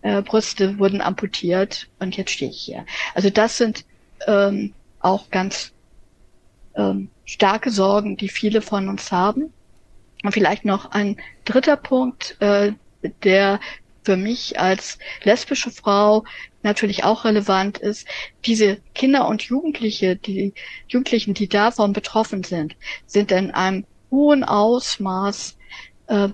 äh, 0.00 0.22
Brüste 0.22 0.78
wurden 0.78 1.02
amputiert 1.02 1.88
und 1.98 2.16
jetzt 2.16 2.30
stehe 2.30 2.50
ich 2.50 2.60
hier. 2.60 2.86
Also 3.14 3.28
das 3.28 3.58
sind 3.58 3.84
ähm, 4.26 4.72
auch 5.00 5.28
ganz 5.30 5.73
ähm, 6.76 7.10
starke 7.24 7.70
Sorgen, 7.70 8.16
die 8.16 8.28
viele 8.28 8.62
von 8.62 8.88
uns 8.88 9.12
haben. 9.12 9.52
Und 10.22 10.32
vielleicht 10.32 10.64
noch 10.64 10.90
ein 10.90 11.16
dritter 11.44 11.76
Punkt, 11.76 12.36
äh, 12.40 12.72
der 13.22 13.60
für 14.04 14.16
mich 14.16 14.58
als 14.60 14.98
lesbische 15.22 15.70
Frau 15.70 16.24
natürlich 16.62 17.04
auch 17.04 17.24
relevant 17.24 17.78
ist, 17.78 18.06
diese 18.44 18.78
Kinder 18.94 19.26
und 19.28 19.42
Jugendliche, 19.42 20.16
die 20.16 20.54
Jugendlichen, 20.88 21.34
die 21.34 21.48
davon 21.48 21.92
betroffen 21.92 22.42
sind, 22.42 22.76
sind 23.06 23.32
in 23.32 23.50
einem 23.50 23.86
hohen 24.10 24.44
Ausmaß 24.44 25.56
äh, 26.06 26.28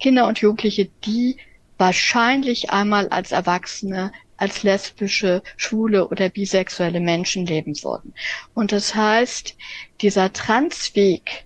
Kinder 0.00 0.26
und 0.26 0.38
Jugendliche, 0.38 0.88
die 1.04 1.36
wahrscheinlich 1.78 2.70
einmal 2.70 3.08
als 3.08 3.32
Erwachsene 3.32 4.12
als 4.40 4.62
lesbische, 4.62 5.42
schwule 5.56 6.08
oder 6.08 6.30
bisexuelle 6.30 6.98
Menschen 6.98 7.44
leben 7.46 7.74
würden. 7.84 8.14
Und 8.54 8.72
das 8.72 8.94
heißt, 8.94 9.54
dieser 10.00 10.32
Transweg 10.32 11.44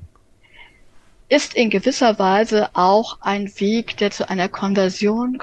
ist 1.29 1.55
in 1.55 1.71
gewisser 1.71 2.19
Weise 2.21 2.71
auch 2.75 3.21
ein 3.21 3.49
Weg, 3.59 3.97
der 3.97 4.13
zu 4.13 4.29
einer 4.29 4.49
Konversion 4.49 5.39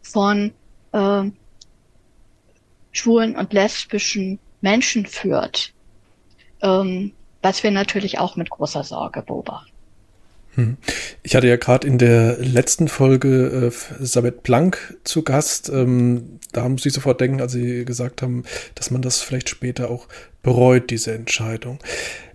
von 0.00 0.52
äh, 0.92 1.24
schwulen 2.92 3.36
und 3.36 3.52
lesbischen 3.52 4.38
Menschen 4.60 5.04
führt, 5.06 5.72
ähm, 6.62 7.12
was 7.40 7.64
wir 7.64 7.72
natürlich 7.72 8.20
auch 8.20 8.36
mit 8.36 8.50
großer 8.50 8.84
Sorge 8.84 9.22
beobachten. 9.22 9.71
Hm. 10.54 10.76
Ich 11.22 11.34
hatte 11.34 11.48
ja 11.48 11.56
gerade 11.56 11.86
in 11.86 11.98
der 11.98 12.36
letzten 12.38 12.88
Folge 12.88 13.70
äh, 13.72 14.04
Sabet 14.04 14.42
Planck 14.42 14.98
zu 15.04 15.22
Gast. 15.22 15.70
Ähm, 15.70 16.40
da 16.52 16.68
muss 16.68 16.84
ich 16.84 16.92
sofort 16.92 17.20
denken, 17.20 17.40
als 17.40 17.52
Sie 17.52 17.84
gesagt 17.84 18.22
haben, 18.22 18.44
dass 18.74 18.90
man 18.90 19.02
das 19.02 19.20
vielleicht 19.20 19.48
später 19.48 19.90
auch 19.90 20.08
bereut, 20.42 20.90
diese 20.90 21.12
Entscheidung. 21.12 21.78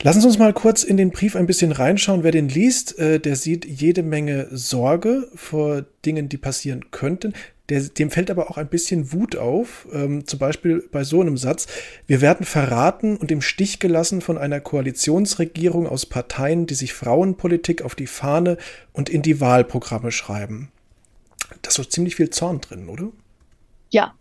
Lassen 0.01 0.21
Sie 0.21 0.27
uns 0.27 0.39
mal 0.39 0.53
kurz 0.53 0.83
in 0.83 0.97
den 0.97 1.11
Brief 1.11 1.35
ein 1.35 1.47
bisschen 1.47 1.71
reinschauen. 1.71 2.23
Wer 2.23 2.31
den 2.31 2.49
liest, 2.49 2.97
äh, 2.99 3.19
der 3.19 3.35
sieht 3.35 3.65
jede 3.65 4.03
Menge 4.03 4.47
Sorge 4.51 5.29
vor 5.35 5.85
Dingen, 6.05 6.29
die 6.29 6.37
passieren 6.37 6.91
könnten. 6.91 7.33
Der, 7.69 7.81
dem 7.81 8.11
fällt 8.11 8.31
aber 8.31 8.49
auch 8.49 8.57
ein 8.57 8.69
bisschen 8.69 9.11
Wut 9.11 9.35
auf, 9.35 9.87
ähm, 9.91 10.25
zum 10.25 10.39
Beispiel 10.39 10.87
bei 10.89 11.03
so 11.03 11.19
einem 11.19 11.35
Satz, 11.35 11.67
wir 12.05 12.21
werden 12.21 12.45
verraten 12.45 13.17
und 13.17 13.29
im 13.29 13.41
Stich 13.41 13.79
gelassen 13.79 14.21
von 14.21 14.37
einer 14.37 14.61
Koalitionsregierung 14.61 15.85
aus 15.85 16.05
Parteien, 16.05 16.65
die 16.65 16.75
sich 16.75 16.93
Frauenpolitik 16.93 17.81
auf 17.81 17.95
die 17.95 18.07
Fahne 18.07 18.57
und 18.93 19.09
in 19.09 19.21
die 19.21 19.41
Wahlprogramme 19.41 20.13
schreiben. 20.13 20.71
Da 21.61 21.67
ist 21.67 21.75
so 21.75 21.83
ziemlich 21.83 22.15
viel 22.15 22.29
Zorn 22.29 22.61
drin, 22.61 22.87
oder? 22.87 23.09
Ja, 23.89 24.13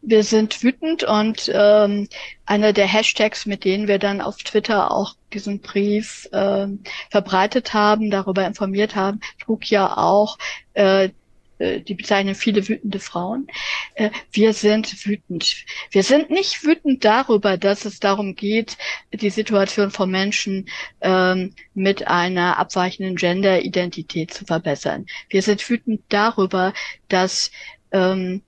wir 0.00 0.22
sind 0.22 0.62
wütend 0.62 1.04
und 1.04 1.50
ähm, 1.52 2.08
einer 2.46 2.72
der 2.72 2.86
Hashtags, 2.86 3.46
mit 3.46 3.64
denen 3.64 3.88
wir 3.88 3.98
dann 3.98 4.20
auf 4.20 4.36
Twitter 4.38 4.90
auch 4.90 5.14
diesen 5.32 5.60
Brief 5.60 6.28
äh, 6.32 6.66
verbreitet 7.10 7.74
haben, 7.74 8.10
darüber 8.10 8.46
informiert 8.46 8.94
haben, 8.94 9.20
trug 9.40 9.70
ja 9.70 9.96
auch 9.96 10.38
äh, 10.74 11.10
äh, 11.58 11.80
die 11.80 11.94
bezeichnen 11.94 12.34
viele 12.34 12.68
wütende 12.68 13.00
Frauen. 13.00 13.48
Äh, 13.94 14.10
wir 14.32 14.52
sind 14.52 15.06
wütend. 15.06 15.64
Wir 15.90 16.02
sind 16.02 16.30
nicht 16.30 16.64
wütend 16.64 17.04
darüber, 17.04 17.56
dass 17.56 17.84
es 17.84 18.00
darum 18.00 18.34
geht, 18.34 18.78
die 19.12 19.30
Situation 19.30 19.90
von 19.90 20.10
Menschen 20.10 20.68
ähm, 21.00 21.54
mit 21.74 22.06
einer 22.06 22.58
abweichenden 22.58 23.16
Gender-Identität 23.16 24.32
zu 24.32 24.44
verbessern. 24.44 25.06
Wir 25.28 25.42
sind 25.42 25.68
wütend 25.68 26.02
darüber, 26.08 26.72
dass 27.08 27.50
ähm, 27.90 28.42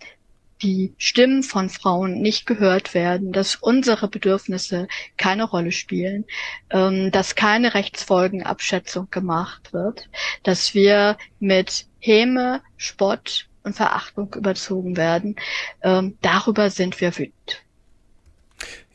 die 0.62 0.94
Stimmen 0.98 1.42
von 1.42 1.68
Frauen 1.68 2.20
nicht 2.20 2.46
gehört 2.46 2.94
werden, 2.94 3.32
dass 3.32 3.56
unsere 3.56 4.08
Bedürfnisse 4.08 4.88
keine 5.16 5.44
Rolle 5.44 5.72
spielen, 5.72 6.24
ähm, 6.70 7.10
dass 7.10 7.34
keine 7.34 7.74
Rechtsfolgenabschätzung 7.74 9.08
gemacht 9.10 9.72
wird, 9.72 10.08
dass 10.42 10.74
wir 10.74 11.16
mit 11.38 11.86
Häme, 11.98 12.62
Spott 12.76 13.48
und 13.62 13.76
Verachtung 13.76 14.34
überzogen 14.34 14.96
werden. 14.96 15.36
Ähm, 15.82 16.16
darüber 16.22 16.70
sind 16.70 17.00
wir 17.00 17.16
wütend. 17.16 17.62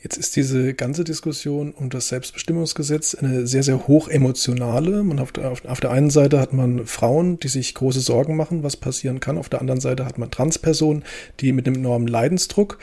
Jetzt 0.05 0.17
ist 0.17 0.35
diese 0.35 0.75
ganze 0.75 1.03
Diskussion 1.03 1.71
um 1.71 1.89
das 1.89 2.09
Selbstbestimmungsgesetz 2.09 3.15
eine 3.15 3.47
sehr, 3.47 3.63
sehr 3.63 3.87
hoch 3.87 4.07
emotionale. 4.07 5.01
Man 5.01 5.17
auf, 5.17 5.31
der, 5.31 5.51
auf, 5.51 5.79
der 5.79 5.89
einen 5.89 6.11
Seite 6.11 6.39
hat 6.39 6.53
man 6.53 6.85
Frauen, 6.85 7.39
die 7.39 7.47
sich 7.47 7.73
große 7.73 8.01
Sorgen 8.01 8.35
machen, 8.35 8.61
was 8.61 8.77
passieren 8.77 9.19
kann. 9.19 9.39
Auf 9.39 9.49
der 9.49 9.61
anderen 9.61 9.81
Seite 9.81 10.05
hat 10.05 10.19
man 10.19 10.29
Transpersonen, 10.29 11.03
die 11.39 11.53
mit 11.53 11.65
einem 11.65 11.77
enormen 11.77 12.07
Leidensdruck 12.07 12.77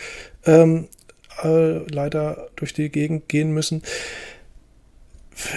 ähm, 0.47 0.89
äh, 1.45 1.89
leider 1.93 2.49
durch 2.57 2.75
die 2.75 2.89
Gegend 2.89 3.29
gehen 3.29 3.53
müssen 3.53 3.83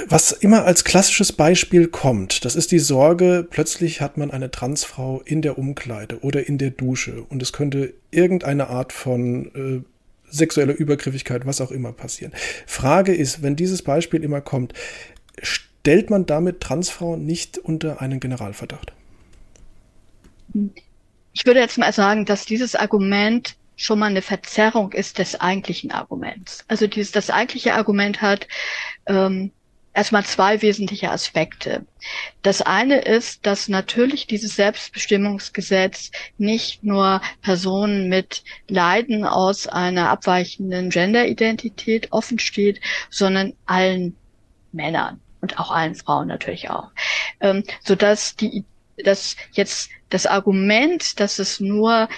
was 0.07 0.31
immer 0.31 0.63
als 0.63 0.85
klassisches 0.85 1.33
Beispiel 1.33 1.87
kommt, 1.87 2.45
das 2.45 2.55
ist 2.55 2.71
die 2.71 2.79
Sorge, 2.79 3.45
plötzlich 3.47 3.99
hat 3.99 4.17
man 4.17 4.31
eine 4.31 4.49
Transfrau 4.49 5.21
in 5.25 5.41
der 5.41 5.57
Umkleide 5.57 6.21
oder 6.21 6.47
in 6.47 6.57
der 6.57 6.69
Dusche 6.69 7.23
und 7.23 7.41
es 7.43 7.51
könnte 7.51 7.93
irgendeine 8.09 8.69
Art 8.69 8.93
von 8.93 9.51
äh, 9.53 9.94
sexueller 10.35 10.73
Übergriffigkeit, 10.73 11.45
was 11.45 11.61
auch 11.61 11.71
immer 11.71 11.91
passieren. 11.91 12.33
Frage 12.65 13.13
ist, 13.13 13.41
wenn 13.41 13.55
dieses 13.55 13.81
Beispiel 13.81 14.23
immer 14.23 14.41
kommt, 14.41 14.73
stellt 15.41 16.09
man 16.09 16.25
damit 16.25 16.61
Transfrauen 16.61 17.25
nicht 17.25 17.57
unter 17.57 18.01
einen 18.01 18.19
Generalverdacht? 18.19 18.93
Ich 21.33 21.45
würde 21.45 21.59
jetzt 21.59 21.77
mal 21.77 21.91
sagen, 21.91 22.25
dass 22.25 22.45
dieses 22.45 22.75
Argument 22.75 23.55
schon 23.75 23.99
mal 23.99 24.07
eine 24.07 24.21
Verzerrung 24.21 24.93
ist 24.93 25.19
des 25.19 25.39
eigentlichen 25.39 25.91
Arguments. 25.91 26.63
Also 26.67 26.87
dieses, 26.87 27.11
das 27.11 27.29
eigentliche 27.29 27.73
Argument 27.73 28.21
hat, 28.21 28.47
ähm, 29.05 29.51
erstmal 29.95 30.25
zwei 30.25 30.61
wesentliche 30.61 31.09
Aspekte. 31.09 31.85
Das 32.41 32.61
eine 32.61 32.99
ist, 32.99 33.45
dass 33.45 33.67
natürlich 33.69 34.27
dieses 34.27 34.55
Selbstbestimmungsgesetz 34.55 36.11
nicht 36.37 36.83
nur 36.83 37.21
Personen 37.41 38.09
mit 38.09 38.43
Leiden 38.67 39.23
aus 39.25 39.67
einer 39.67 40.09
abweichenden 40.09 40.89
Genderidentität 40.89 42.11
offen 42.11 42.37
steht, 42.39 42.81
sondern 43.09 43.53
allen 43.65 44.15
Männern 44.73 45.21
und 45.41 45.59
auch 45.59 45.71
allen 45.71 45.95
Frauen 45.95 46.27
natürlich 46.27 46.69
auch. 46.69 46.91
Ähm, 47.39 47.63
so 47.83 47.95
dass 47.95 48.35
die, 48.35 48.65
dass 48.97 49.37
jetzt 49.53 49.89
das 50.09 50.25
Argument, 50.25 51.19
dass 51.19 51.39
es 51.39 51.59
nur 51.59 52.09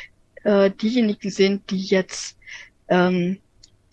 äh, 0.44 0.72
diejenigen 0.72 1.30
sind, 1.30 1.70
die 1.70 1.86
jetzt 1.86 2.38
ähm, 2.90 3.40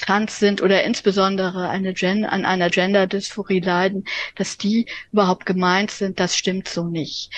trans 0.05 0.38
sind 0.38 0.62
oder 0.62 0.85
insbesondere 0.85 1.69
eine 1.69 1.95
Gen 1.95 2.25
an 2.25 2.45
einer 2.45 2.71
Gender-Dysphorie 2.71 3.61
leiden, 3.61 4.05
dass 4.37 4.59
die 4.59 4.87
überhaupt 5.12 5.47
gemeint 5.47 5.90
sind, 5.90 6.21
das 6.21 6.37
stimmt 6.37 6.69
so 6.69 6.85
nicht. 6.85 7.31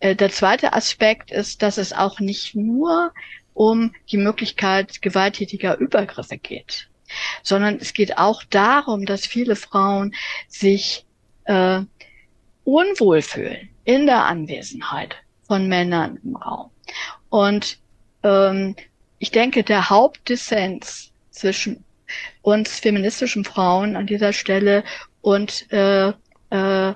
Äh, 0.00 0.14
der 0.14 0.30
zweite 0.30 0.72
Aspekt 0.72 1.30
ist, 1.30 1.62
dass 1.62 1.78
es 1.78 1.92
auch 1.92 2.20
nicht 2.20 2.54
nur 2.54 3.12
um 3.54 3.94
die 4.10 4.16
Möglichkeit 4.16 5.02
gewalttätiger 5.02 5.76
Übergriffe 5.78 6.38
geht, 6.38 6.88
sondern 7.42 7.76
es 7.76 7.92
geht 7.92 8.18
auch 8.18 8.42
darum, 8.44 9.04
dass 9.04 9.26
viele 9.26 9.56
Frauen 9.56 10.14
sich 10.48 11.04
äh, 11.44 11.80
unwohl 12.64 13.22
fühlen 13.22 13.68
in 13.84 14.06
der 14.06 14.24
Anwesenheit 14.24 15.16
von 15.46 15.68
Männern 15.68 16.18
im 16.22 16.36
Raum. 16.36 16.70
Und 17.28 17.78
ähm, 18.22 18.76
ich 19.18 19.30
denke, 19.30 19.64
der 19.64 19.90
Hauptdissens 19.90 21.12
zwischen 21.30 21.84
uns 22.42 22.80
feministischen 22.80 23.44
Frauen 23.44 23.96
an 23.96 24.06
dieser 24.06 24.32
Stelle 24.32 24.84
und 25.20 25.70
äh, 25.72 26.08
äh, 26.50 26.94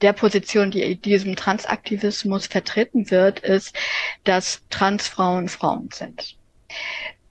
der 0.00 0.12
Position, 0.14 0.70
die 0.70 0.96
diesem 0.96 1.36
Transaktivismus 1.36 2.46
vertreten 2.46 3.10
wird, 3.10 3.40
ist, 3.40 3.76
dass 4.24 4.62
Transfrauen 4.70 5.48
Frauen 5.48 5.90
sind. 5.92 6.36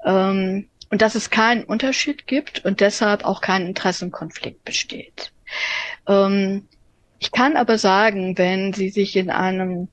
Ähm, 0.05 0.69
und 0.91 1.01
dass 1.01 1.15
es 1.15 1.29
keinen 1.29 1.63
Unterschied 1.63 2.25
gibt 2.27 2.65
und 2.65 2.79
deshalb 2.79 3.23
auch 3.23 3.41
kein 3.41 3.65
Interessenkonflikt 3.67 4.63
besteht. 4.65 5.31
Ähm, 6.07 6.67
ich 7.19 7.31
kann 7.31 7.57
aber 7.57 7.77
sagen, 7.77 8.37
wenn 8.37 8.73
Sie 8.73 8.89
sich 8.89 9.15
in 9.15 9.29
einem 9.29 9.89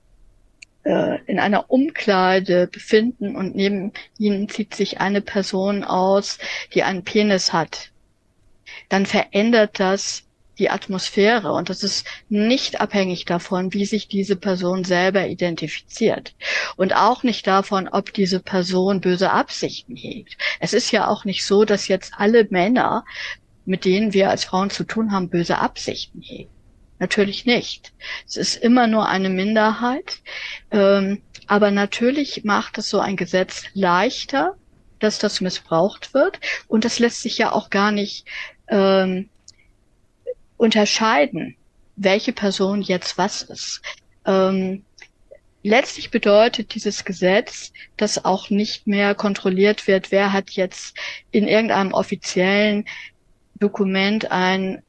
äh, 0.86 1.18
in 1.26 1.40
einer 1.40 1.70
Umkleide 1.70 2.68
befinden 2.68 3.34
und 3.34 3.56
neben 3.56 3.92
ihnen 4.18 4.48
zieht 4.48 4.74
sich 4.74 5.00
eine 5.00 5.20
Person 5.20 5.82
aus, 5.82 6.38
die 6.74 6.84
einen 6.84 7.02
Penis 7.02 7.52
hat, 7.52 7.90
dann 8.88 9.04
verändert 9.04 9.80
das 9.80 10.22
die 10.58 10.70
Atmosphäre 10.70 11.52
und 11.52 11.68
das 11.68 11.82
ist 11.82 12.06
nicht 12.28 12.80
abhängig 12.80 13.24
davon, 13.24 13.74
wie 13.74 13.84
sich 13.84 14.08
diese 14.08 14.36
Person 14.36 14.84
selber 14.84 15.26
identifiziert 15.26 16.34
und 16.76 16.94
auch 16.94 17.24
nicht 17.24 17.46
davon, 17.46 17.88
ob 17.88 18.12
diese 18.14 18.40
Person 18.40 19.00
böse 19.00 19.32
Absichten 19.32 19.96
hegt. 19.96 20.38
Es 20.60 20.72
ist 20.72 20.92
ja 20.92 21.08
auch 21.08 21.24
nicht 21.24 21.44
so, 21.44 21.64
dass 21.64 21.88
jetzt 21.88 22.14
alle 22.16 22.46
Männer, 22.48 23.04
mit 23.64 23.84
denen 23.84 24.14
wir 24.14 24.30
als 24.30 24.44
Frauen 24.44 24.70
zu 24.70 24.84
tun 24.84 25.12
haben, 25.12 25.28
böse 25.28 25.58
Absichten 25.58 26.22
hegen. 26.22 26.55
Natürlich 26.98 27.44
nicht. 27.44 27.92
Es 28.26 28.36
ist 28.36 28.56
immer 28.56 28.86
nur 28.86 29.08
eine 29.08 29.28
Minderheit. 29.28 30.22
Ähm, 30.70 31.22
aber 31.46 31.70
natürlich 31.70 32.44
macht 32.44 32.78
es 32.78 32.88
so 32.88 33.00
ein 33.00 33.16
Gesetz 33.16 33.64
leichter, 33.74 34.56
dass 34.98 35.18
das 35.18 35.40
missbraucht 35.40 36.14
wird. 36.14 36.40
Und 36.68 36.84
das 36.84 36.98
lässt 36.98 37.22
sich 37.22 37.38
ja 37.38 37.52
auch 37.52 37.70
gar 37.70 37.92
nicht 37.92 38.26
ähm, 38.68 39.28
unterscheiden, 40.56 41.56
welche 41.96 42.32
Person 42.32 42.82
jetzt 42.82 43.18
was 43.18 43.42
ist. 43.42 43.82
Ähm, 44.24 44.84
letztlich 45.62 46.10
bedeutet 46.10 46.74
dieses 46.74 47.04
Gesetz, 47.04 47.72
dass 47.96 48.24
auch 48.24 48.50
nicht 48.50 48.86
mehr 48.86 49.14
kontrolliert 49.14 49.86
wird, 49.86 50.10
wer 50.10 50.32
hat 50.32 50.50
jetzt 50.50 50.96
in 51.30 51.46
irgendeinem 51.46 51.92
offiziellen 51.92 52.86
Dokument 53.54 54.30
einen 54.30 54.82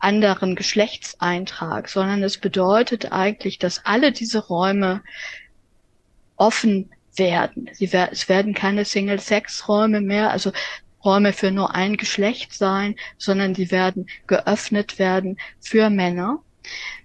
anderen 0.00 0.56
Geschlechtseintrag, 0.56 1.88
sondern 1.88 2.22
es 2.22 2.38
bedeutet 2.38 3.12
eigentlich, 3.12 3.58
dass 3.58 3.84
alle 3.84 4.12
diese 4.12 4.46
Räume 4.46 5.02
offen 6.36 6.90
werden. 7.16 7.68
Sie, 7.72 7.90
es 7.92 8.28
werden 8.28 8.54
keine 8.54 8.84
Single-Sex-Räume 8.84 10.00
mehr, 10.00 10.30
also 10.30 10.52
Räume 11.04 11.32
für 11.32 11.50
nur 11.50 11.74
ein 11.74 11.96
Geschlecht 11.96 12.52
sein, 12.52 12.96
sondern 13.18 13.54
sie 13.54 13.70
werden 13.70 14.06
geöffnet 14.26 14.98
werden 14.98 15.38
für 15.60 15.90
Männer, 15.90 16.42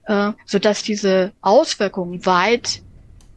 äh, 0.05 0.31
so 0.45 0.59
dass 0.59 0.83
diese 0.83 1.33
Auswirkungen 1.41 2.25
weit 2.25 2.81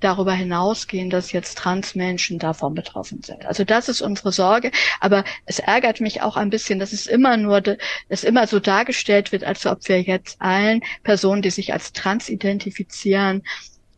darüber 0.00 0.32
hinausgehen, 0.32 1.11
dass 1.11 1.32
jetzt 1.32 1.58
Transmenschen 1.58 2.38
davon 2.38 2.74
betroffen 2.74 3.22
sind. 3.22 3.44
Also 3.46 3.64
das 3.64 3.88
ist 3.88 4.00
unsere 4.00 4.32
Sorge. 4.32 4.70
Aber 5.00 5.24
es 5.46 5.58
ärgert 5.58 6.00
mich 6.00 6.22
auch 6.22 6.37
ein 6.37 6.50
bisschen, 6.50 6.78
dass 6.78 6.92
es 6.92 7.06
immer 7.06 7.37
nur, 7.37 7.62
es 8.08 8.24
immer 8.24 8.46
so 8.46 8.61
dargestellt 8.61 9.32
wird, 9.32 9.44
als 9.44 9.66
ob 9.66 9.88
wir 9.88 10.00
jetzt 10.02 10.40
allen 10.40 10.82
Personen, 11.02 11.42
die 11.42 11.50
sich 11.50 11.72
als 11.72 11.92
trans 11.92 12.28
identifizieren, 12.28 13.42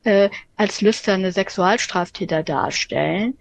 äh, 0.05 0.31
als 0.57 0.81
lüsterne 0.81 1.33
Sexualstraftäter 1.33 2.43
darstellen. 2.43 3.37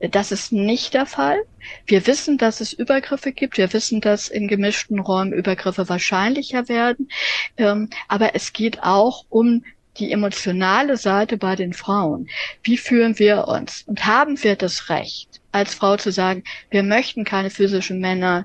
Das 0.00 0.32
ist 0.32 0.50
nicht 0.50 0.94
der 0.94 1.04
Fall. 1.04 1.42
Wir 1.86 2.06
wissen, 2.06 2.38
dass 2.38 2.60
es 2.60 2.72
Übergriffe 2.72 3.32
gibt. 3.32 3.58
Wir 3.58 3.72
wissen, 3.74 4.00
dass 4.00 4.28
in 4.28 4.48
gemischten 4.48 4.98
Räumen 4.98 5.32
Übergriffe 5.32 5.90
wahrscheinlicher 5.90 6.70
werden. 6.70 7.10
Ähm, 7.58 7.90
aber 8.08 8.34
es 8.34 8.54
geht 8.54 8.82
auch 8.82 9.26
um 9.28 9.62
die 9.98 10.12
emotionale 10.12 10.96
Seite 10.96 11.36
bei 11.36 11.56
den 11.56 11.72
Frauen. 11.72 12.28
Wie 12.62 12.76
fühlen 12.76 13.18
wir 13.18 13.48
uns? 13.48 13.82
Und 13.86 14.06
haben 14.06 14.42
wir 14.42 14.56
das 14.56 14.88
Recht, 14.88 15.40
als 15.52 15.74
Frau 15.74 15.96
zu 15.96 16.12
sagen, 16.12 16.44
wir 16.70 16.82
möchten 16.82 17.24
keine 17.24 17.50
physischen 17.50 18.00
Männer 18.00 18.44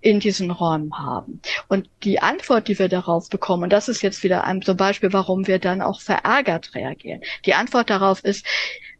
in 0.00 0.20
diesen 0.20 0.50
Räumen 0.50 0.98
haben. 0.98 1.40
Und 1.68 1.88
die 2.02 2.20
Antwort, 2.20 2.68
die 2.68 2.78
wir 2.78 2.88
darauf 2.88 3.28
bekommen, 3.28 3.64
und 3.64 3.72
das 3.72 3.88
ist 3.88 4.02
jetzt 4.02 4.22
wieder 4.22 4.44
ein 4.44 4.62
zum 4.62 4.76
Beispiel, 4.76 5.12
warum 5.12 5.46
wir 5.46 5.58
dann 5.58 5.82
auch 5.82 6.00
verärgert 6.00 6.74
reagieren. 6.74 7.20
Die 7.44 7.54
Antwort 7.54 7.90
darauf 7.90 8.24
ist, 8.24 8.46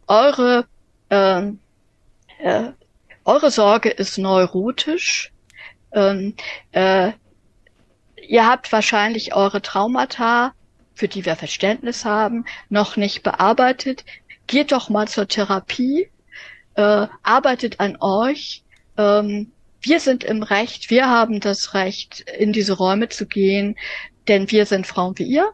eure, 0.07 0.67
äh, 1.09 1.49
äh, 2.39 2.73
eure 3.25 3.51
Sorge 3.51 3.91
ist 3.91 4.19
neurotisch. 4.19 5.33
Ähm, 5.93 6.35
äh, 6.73 7.13
ihr 8.29 8.47
habt 8.47 8.71
wahrscheinlich 8.71 9.35
eure 9.35 9.63
Traumata 9.63 10.53
für 11.01 11.09
die 11.09 11.25
wir 11.25 11.35
Verständnis 11.35 12.05
haben, 12.05 12.45
noch 12.69 12.99
nicht 12.99 13.23
bearbeitet. 13.23 14.05
Geht 14.47 14.71
doch 14.71 14.91
mal 14.91 15.09
zur 15.09 15.27
Therapie, 15.27 16.11
äh, 16.75 17.07
arbeitet 17.23 17.81
an 17.81 17.97
euch. 18.01 18.63
Ähm, 18.99 19.51
wir 19.81 19.99
sind 19.99 20.25
im 20.25 20.43
Recht, 20.43 20.91
wir 20.91 21.09
haben 21.09 21.41
das 21.41 21.73
Recht, 21.73 22.21
in 22.39 22.53
diese 22.53 22.75
Räume 22.75 23.09
zu 23.09 23.25
gehen, 23.25 23.77
denn 24.29 24.51
wir 24.51 24.67
sind 24.67 24.87
Frauen 24.87 25.17
wie 25.17 25.23
ihr. 25.23 25.51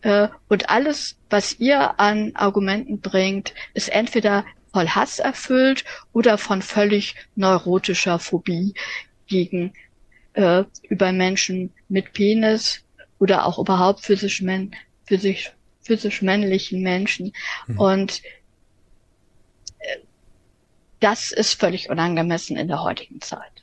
Äh, 0.00 0.28
und 0.48 0.70
alles, 0.70 1.16
was 1.28 1.60
ihr 1.60 2.00
an 2.00 2.32
Argumenten 2.34 3.00
bringt, 3.00 3.52
ist 3.74 3.90
entweder 3.90 4.46
voll 4.72 4.88
Hass 4.88 5.18
erfüllt 5.18 5.84
oder 6.14 6.38
von 6.38 6.62
völlig 6.62 7.16
neurotischer 7.34 8.18
Phobie 8.18 8.72
gegen 9.26 9.74
äh, 10.32 10.64
über 10.88 11.12
Menschen 11.12 11.74
mit 11.90 12.14
Penis 12.14 12.85
oder 13.18 13.46
auch 13.46 13.58
überhaupt 13.58 14.00
physisch, 14.00 14.42
men 14.42 14.74
physisch, 15.04 15.52
physisch 15.82 16.22
männlichen 16.22 16.82
Menschen. 16.82 17.32
Mhm. 17.66 17.78
Und 17.78 18.22
äh, 19.78 19.98
das 21.00 21.32
ist 21.32 21.58
völlig 21.58 21.90
unangemessen 21.90 22.56
in 22.56 22.68
der 22.68 22.82
heutigen 22.82 23.20
Zeit. 23.20 23.62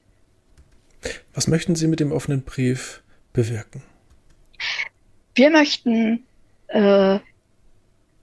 Was 1.33 1.47
möchten 1.47 1.75
Sie 1.75 1.87
mit 1.87 1.99
dem 1.99 2.11
offenen 2.11 2.43
Brief 2.43 3.01
bewirken? 3.33 3.83
Wir 5.35 5.49
möchten 5.49 6.23
äh, 6.67 7.19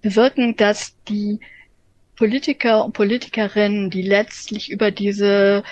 bewirken, 0.01 0.57
dass 0.57 0.95
die 1.09 1.41
Politiker 2.17 2.85
und 2.85 2.93
Politikerinnen, 2.93 3.91
die 3.91 4.03
letztlich 4.03 4.71
über 4.71 4.91
diese, 4.91 5.65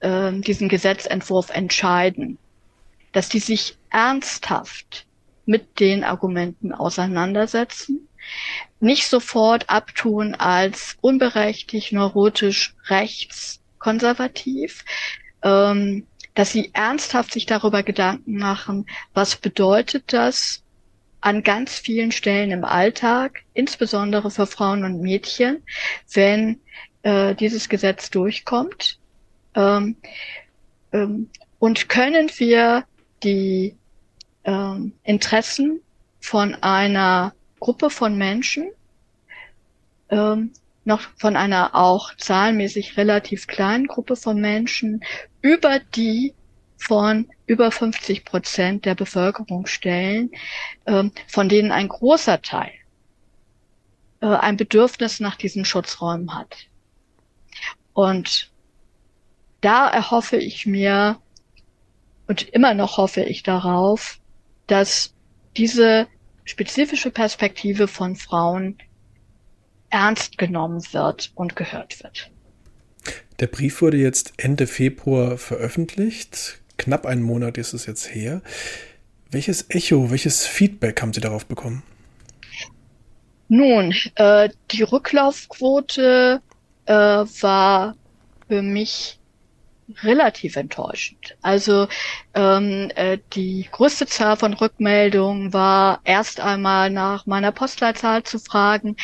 äh, 0.00 0.32
diesen 0.32 0.68
Gesetzentwurf 0.68 1.50
entscheiden, 1.50 2.38
dass 3.12 3.28
die 3.28 3.40
sich 3.40 3.76
ernsthaft 3.90 5.06
mit 5.46 5.80
den 5.80 6.04
Argumenten 6.04 6.72
auseinandersetzen, 6.72 8.08
nicht 8.78 9.08
sofort 9.08 9.68
abtun 9.68 10.34
als 10.34 10.96
unberechtigt, 11.00 11.92
neurotisch, 11.92 12.74
rechtskonservativ, 12.86 14.84
ähm, 15.42 16.06
dass 16.34 16.52
sie 16.52 16.70
ernsthaft 16.72 17.32
sich 17.32 17.46
darüber 17.46 17.82
Gedanken 17.82 18.36
machen, 18.36 18.86
was 19.12 19.36
bedeutet 19.36 20.12
das 20.12 20.62
an 21.20 21.42
ganz 21.42 21.78
vielen 21.78 22.12
Stellen 22.12 22.50
im 22.50 22.64
Alltag, 22.64 23.42
insbesondere 23.52 24.30
für 24.30 24.46
Frauen 24.46 24.84
und 24.84 25.02
Mädchen, 25.02 25.62
wenn 26.12 26.60
äh, 27.02 27.34
dieses 27.34 27.68
Gesetz 27.68 28.10
durchkommt. 28.10 28.98
Ähm, 29.54 29.96
ähm, 30.92 31.28
und 31.58 31.88
können 31.90 32.30
wir 32.38 32.84
die 33.22 33.76
ähm, 34.44 34.92
Interessen 35.04 35.80
von 36.20 36.54
einer 36.54 37.34
Gruppe 37.58 37.90
von 37.90 38.16
Menschen, 38.16 38.70
ähm, 40.08 40.52
noch 40.84 41.02
von 41.16 41.36
einer 41.36 41.74
auch 41.74 42.14
zahlenmäßig 42.16 42.96
relativ 42.96 43.46
kleinen 43.46 43.86
Gruppe 43.86 44.16
von 44.16 44.40
Menschen 44.40 45.02
über 45.42 45.78
die 45.78 46.34
von 46.78 47.28
über 47.46 47.70
50 47.70 48.24
Prozent 48.24 48.86
der 48.86 48.94
Bevölkerung 48.94 49.66
stellen, 49.66 50.30
ähm, 50.86 51.12
von 51.28 51.48
denen 51.48 51.72
ein 51.72 51.88
großer 51.88 52.40
Teil 52.40 52.72
äh, 54.20 54.26
ein 54.26 54.56
Bedürfnis 54.56 55.20
nach 55.20 55.36
diesen 55.36 55.64
Schutzräumen 55.64 56.34
hat. 56.34 56.56
Und 57.92 58.50
da 59.60 59.88
erhoffe 59.88 60.36
ich 60.36 60.64
mir 60.64 61.18
und 62.30 62.48
immer 62.50 62.74
noch 62.74 62.96
hoffe 62.96 63.24
ich 63.24 63.42
darauf, 63.42 64.20
dass 64.68 65.12
diese 65.56 66.06
spezifische 66.44 67.10
Perspektive 67.10 67.88
von 67.88 68.14
Frauen 68.14 68.78
ernst 69.88 70.38
genommen 70.38 70.80
wird 70.92 71.32
und 71.34 71.56
gehört 71.56 72.00
wird. 72.04 72.30
Der 73.40 73.48
Brief 73.48 73.82
wurde 73.82 73.96
jetzt 73.96 74.34
Ende 74.36 74.68
Februar 74.68 75.38
veröffentlicht. 75.38 76.60
Knapp 76.78 77.04
einen 77.04 77.22
Monat 77.22 77.58
ist 77.58 77.72
es 77.72 77.86
jetzt 77.86 78.14
her. 78.14 78.42
Welches 79.32 79.68
Echo, 79.68 80.12
welches 80.12 80.46
Feedback 80.46 81.02
haben 81.02 81.12
Sie 81.12 81.20
darauf 81.20 81.46
bekommen? 81.46 81.82
Nun, 83.48 83.92
äh, 84.14 84.50
die 84.70 84.84
Rücklaufquote 84.84 86.40
äh, 86.86 86.92
war 86.92 87.96
für 88.46 88.62
mich 88.62 89.19
relativ 90.02 90.56
enttäuschend. 90.56 91.36
Also 91.42 91.88
ähm, 92.34 92.90
äh, 92.94 93.18
die 93.32 93.68
größte 93.70 94.06
Zahl 94.06 94.36
von 94.36 94.54
Rückmeldungen 94.54 95.52
war 95.52 96.00
erst 96.04 96.40
einmal 96.40 96.90
nach 96.90 97.26
meiner 97.26 97.52
Postleitzahl 97.52 98.22
zu 98.22 98.38
fragen, 98.38 98.96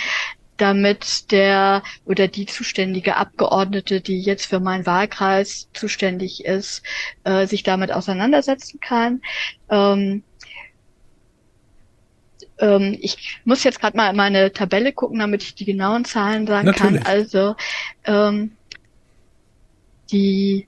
damit 0.57 1.31
der 1.33 1.83
oder 2.05 2.29
die 2.29 2.47
zuständige 2.47 3.17
Abgeordnete, 3.17 4.01
die 4.01 4.21
jetzt 4.21 4.47
für 4.47 4.61
meinen 4.61 4.87
Wahlkreis 4.87 5.69
zuständig 5.75 6.45
ist, 6.45 6.83
äh, 7.25 7.47
sich 7.47 7.63
damit 7.63 7.93
auseinandersetzen 7.93 8.81
kann. 8.81 9.21
Ähm, 9.69 10.23
ähm, 12.59 12.97
ich 13.01 13.41
muss 13.45 13.65
jetzt 13.65 13.81
gerade 13.81 13.97
mal 13.97 14.11
in 14.11 14.17
meine 14.17 14.53
Tabelle 14.53 14.93
gucken, 14.93 15.19
damit 15.19 15.43
ich 15.43 15.55
die 15.55 15.65
genauen 15.65 16.05
Zahlen 16.05 16.47
sagen 16.47 16.67
Natürlich. 16.67 17.03
kann. 17.05 17.07
Also 17.07 17.57
ähm, 18.05 18.53
die 20.11 20.67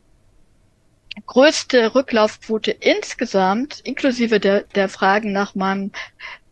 größte 1.28 1.94
Rücklaufquote 1.94 2.72
insgesamt, 2.72 3.80
inklusive 3.84 4.40
der, 4.40 4.62
der 4.62 4.88
Fragen 4.88 5.30
nach 5.30 5.54
meinem 5.54 5.92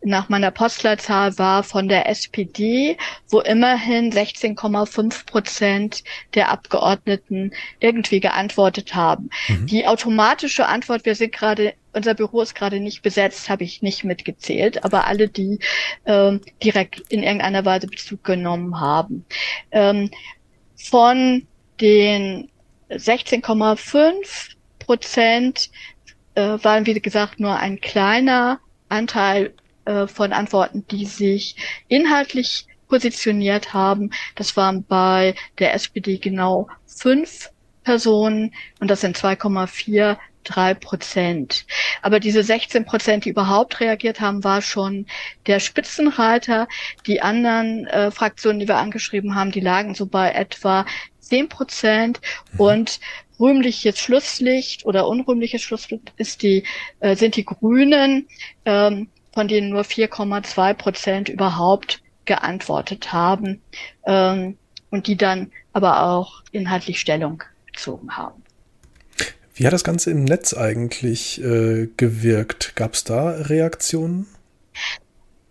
nach 0.03 0.29
meiner 0.29 0.51
Postleitzahl 0.51 1.37
war 1.39 1.63
von 1.63 1.89
der 1.89 2.07
SPD, 2.07 2.97
wo 3.29 3.41
immerhin 3.41 4.11
16,5 4.11 5.25
Prozent 5.25 6.03
der 6.35 6.49
Abgeordneten 6.49 7.51
irgendwie 7.79 8.19
geantwortet 8.19 8.93
haben. 8.93 9.31
Mhm. 9.47 9.65
Die 9.65 9.87
automatische 9.87 10.67
Antwort, 10.67 11.03
wir 11.05 11.15
sind 11.15 11.33
gerade, 11.33 11.73
unser 11.93 12.13
Büro 12.13 12.41
ist 12.41 12.53
gerade 12.53 12.79
nicht 12.79 13.01
besetzt, 13.01 13.49
habe 13.49 13.63
ich 13.63 13.81
nicht 13.81 14.03
mitgezählt, 14.03 14.85
aber 14.85 15.07
alle, 15.07 15.27
die 15.27 15.59
ähm, 16.05 16.41
direkt 16.63 17.01
in 17.09 17.23
irgendeiner 17.23 17.65
Weise 17.65 17.87
Bezug 17.87 18.23
genommen 18.23 18.79
haben. 18.79 19.25
Ähm, 19.71 20.11
von 20.75 21.47
den 21.81 22.49
16,5 22.91 24.56
Prozent 24.87 25.69
äh, 26.35 26.57
waren, 26.63 26.85
wie 26.85 26.99
gesagt, 26.99 27.39
nur 27.39 27.57
ein 27.57 27.81
kleiner 27.81 28.59
Anteil 28.89 29.53
äh, 29.85 30.07
von 30.07 30.31
Antworten, 30.31 30.87
die 30.89 31.05
sich 31.05 31.57
inhaltlich 31.89 32.65
positioniert 32.87 33.73
haben. 33.73 34.11
Das 34.35 34.55
waren 34.55 34.85
bei 34.85 35.35
der 35.59 35.73
SPD 35.73 36.17
genau 36.17 36.69
fünf 36.85 37.51
Personen 37.83 38.53
und 38.79 38.89
das 38.89 39.01
sind 39.01 39.17
2,4 39.17 40.17
drei 40.45 40.73
Prozent. 40.73 41.65
Aber 42.01 42.21
diese 42.21 42.41
16 42.41 42.85
Prozent, 42.85 43.25
die 43.25 43.29
überhaupt 43.29 43.81
reagiert 43.81 44.21
haben, 44.21 44.45
war 44.45 44.61
schon 44.61 45.05
der 45.45 45.59
Spitzenreiter. 45.59 46.69
Die 47.05 47.21
anderen 47.21 47.85
äh, 47.87 48.11
Fraktionen, 48.11 48.59
die 48.59 48.67
wir 48.69 48.77
angeschrieben 48.77 49.35
haben, 49.35 49.51
die 49.51 49.59
lagen 49.59 49.93
so 49.93 50.05
bei 50.05 50.31
etwa 50.31 50.85
10 51.19 51.49
Prozent 51.49 52.21
mhm. 52.53 52.59
und 52.59 52.99
rühmliches 53.39 53.99
Schlusslicht 53.99 54.85
oder 54.85 55.07
unrühmliches 55.07 55.61
Schlusslicht 55.61 56.13
ist 56.17 56.41
die, 56.41 56.63
äh, 56.99 57.15
sind 57.15 57.35
die 57.35 57.45
Grünen, 57.45 58.27
ähm, 58.65 59.09
von 59.33 59.47
denen 59.47 59.69
nur 59.69 59.83
4,2 59.83 60.73
Prozent 60.73 61.29
überhaupt 61.29 62.01
geantwortet 62.25 63.13
haben 63.13 63.61
ähm, 64.05 64.57
und 64.89 65.07
die 65.07 65.15
dann 65.17 65.51
aber 65.73 66.03
auch 66.03 66.41
inhaltlich 66.51 66.99
Stellung 66.99 67.43
bezogen 67.65 68.17
haben. 68.17 68.43
Wie 69.53 69.65
hat 69.65 69.73
das 69.73 69.83
Ganze 69.83 70.11
im 70.11 70.23
Netz 70.23 70.53
eigentlich 70.53 71.41
äh, 71.41 71.87
gewirkt? 71.97 72.75
Gab 72.75 72.93
es 72.93 73.03
da 73.03 73.29
Reaktionen? 73.29 74.27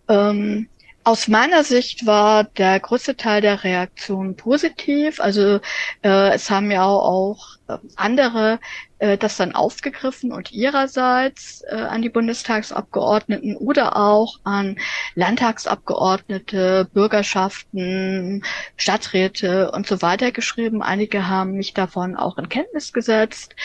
Ähm, 0.07 0.69
aus 1.07 1.29
meiner 1.29 1.63
Sicht 1.63 2.05
war 2.05 2.43
der 2.43 2.81
größte 2.81 3.15
Teil 3.15 3.39
der 3.39 3.63
Reaktion 3.63 4.35
positiv. 4.35 5.21
Also 5.21 5.61
äh, 6.03 6.33
es 6.33 6.49
haben 6.49 6.69
ja 6.69 6.83
auch, 6.83 7.55
ähm, 7.69 7.79
andere 7.95 8.59
äh, 8.99 9.17
das 9.17 9.37
dann 9.37 9.55
aufgegriffen 9.55 10.33
und 10.33 10.51
ihrerseits 10.51 11.63
äh, 11.69 11.75
an 11.75 12.01
die 12.01 12.09
Bundestagsabgeordneten 12.09 13.55
oder 13.55 13.95
auch 13.95 14.41
an 14.43 14.77
Landtagsabgeordnete, 15.15 16.89
Bürgerschaften, 16.93 18.43
Stadträte 18.75 19.71
und 19.71 19.87
so 19.87 20.01
weiter 20.01 20.33
geschrieben. 20.33 20.81
Einige 20.81 21.29
haben 21.29 21.53
mich 21.53 21.73
davon 21.73 22.17
auch 22.17 22.37
in 22.37 22.49
Kenntnis 22.49 22.91
gesetzt. 22.91 23.55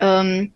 Ähm, 0.00 0.54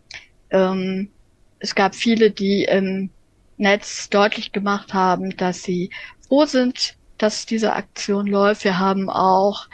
ähm, 0.49 1.11
es 1.59 1.75
gab 1.75 1.95
viele, 1.95 2.31
die 2.31 2.65
im 2.65 3.11
Netz 3.59 4.09
deutlich 4.09 4.53
gemacht 4.53 4.95
haben, 4.95 5.37
dass 5.37 5.63
sie 5.63 5.91
froh 6.31 6.47
sind, 6.47 6.95
dass 7.19 7.45
diese 7.45 7.73
Aktion 7.73 8.27
läuft. 8.29 8.63
Wir 8.63 8.79
haben 8.79 9.11
auch 9.11 9.67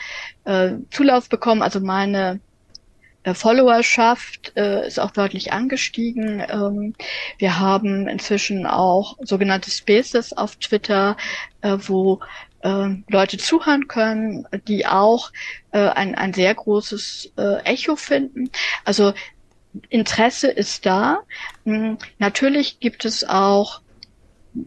äh, 0.44 0.72
Zulauf 0.90 1.28
bekommen, 1.28 1.60
also 1.60 1.80
meine 1.80 2.40
äh, 3.24 3.34
Followerschaft 3.34 4.52
äh, 4.56 4.86
ist 4.86 4.98
auch 4.98 5.10
deutlich 5.10 5.52
angestiegen. 5.52 6.42
Ähm, 6.48 6.94
wir 7.36 7.58
haben 7.58 8.08
inzwischen 8.08 8.66
auch 8.66 9.18
sogenannte 9.20 9.70
Spaces 9.70 10.32
auf 10.32 10.56
Twitter, 10.56 11.18
äh, 11.60 11.76
wo 11.78 12.20
äh, 12.62 12.88
Leute 13.08 13.36
zuhören 13.36 13.86
können, 13.86 14.48
die 14.66 14.86
auch 14.86 15.30
äh, 15.72 15.78
ein, 15.90 16.14
ein 16.14 16.32
sehr 16.32 16.54
großes 16.54 17.32
äh, 17.36 17.58
Echo 17.64 17.96
finden. 17.96 18.50
Also 18.86 19.12
Interesse 19.90 20.48
ist 20.48 20.86
da. 20.86 21.18
Hm, 21.64 21.98
natürlich 22.18 22.80
gibt 22.80 23.04
es 23.04 23.28
auch 23.28 23.82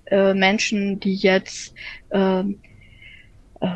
äh, 0.05 0.33
Menschen, 0.33 0.99
die 0.99 1.15
jetzt 1.15 1.73
äh, 2.09 2.41
äh, 2.41 3.75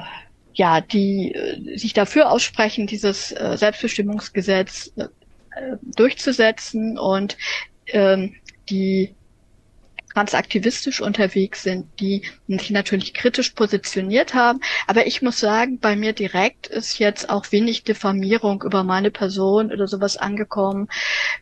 ja, 0.56 0.82
die 0.82 1.34
äh, 1.34 1.78
sich 1.78 1.94
dafür 1.94 2.32
aussprechen, 2.32 2.88
dieses 2.88 3.32
äh, 3.32 3.58
Selbstbestimmungsgesetz 3.58 4.94
durchzusetzen 5.96 6.98
und 6.98 7.38
ähm, 7.88 8.34
die 8.70 9.16
transaktivistisch 10.14 11.02
unterwegs 11.02 11.64
sind, 11.64 11.88
die 12.00 12.24
sich 12.48 12.70
natürlich 12.70 13.14
kritisch 13.14 13.52
positioniert 13.52 14.34
haben. 14.34 14.60
Aber 14.88 15.08
ich 15.08 15.22
muss 15.22 15.40
sagen, 15.40 15.80
bei 15.80 15.96
mir 15.96 16.14
direkt 16.14 16.68
ist 16.68 17.00
jetzt 17.00 17.30
auch 17.30 17.52
wenig 17.52 17.84
Diffamierung 17.84 18.62
über 18.64 18.84
meine 18.84 19.12
Person 19.12 19.72
oder 19.72 19.88
sowas 19.88 20.18
angekommen. 20.18 20.88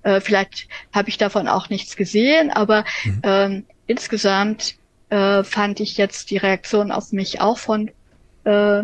Äh, 0.04 0.22
vielleicht 0.22 0.68
habe 0.94 1.10
ich 1.10 1.18
davon 1.18 1.48
auch 1.48 1.70
nichts 1.70 1.96
gesehen, 1.96 2.50
aber 2.50 2.86
mhm. 3.04 3.22
ähm, 3.24 3.66
insgesamt 3.88 4.76
äh, 5.10 5.44
fand 5.44 5.80
ich 5.80 5.98
jetzt 5.98 6.32
die 6.32 6.38
Reaktion 6.38 6.92
auf 6.92 7.12
mich 7.12 7.42
auch 7.42 7.58
von 7.58 7.92
äh, 8.44 8.84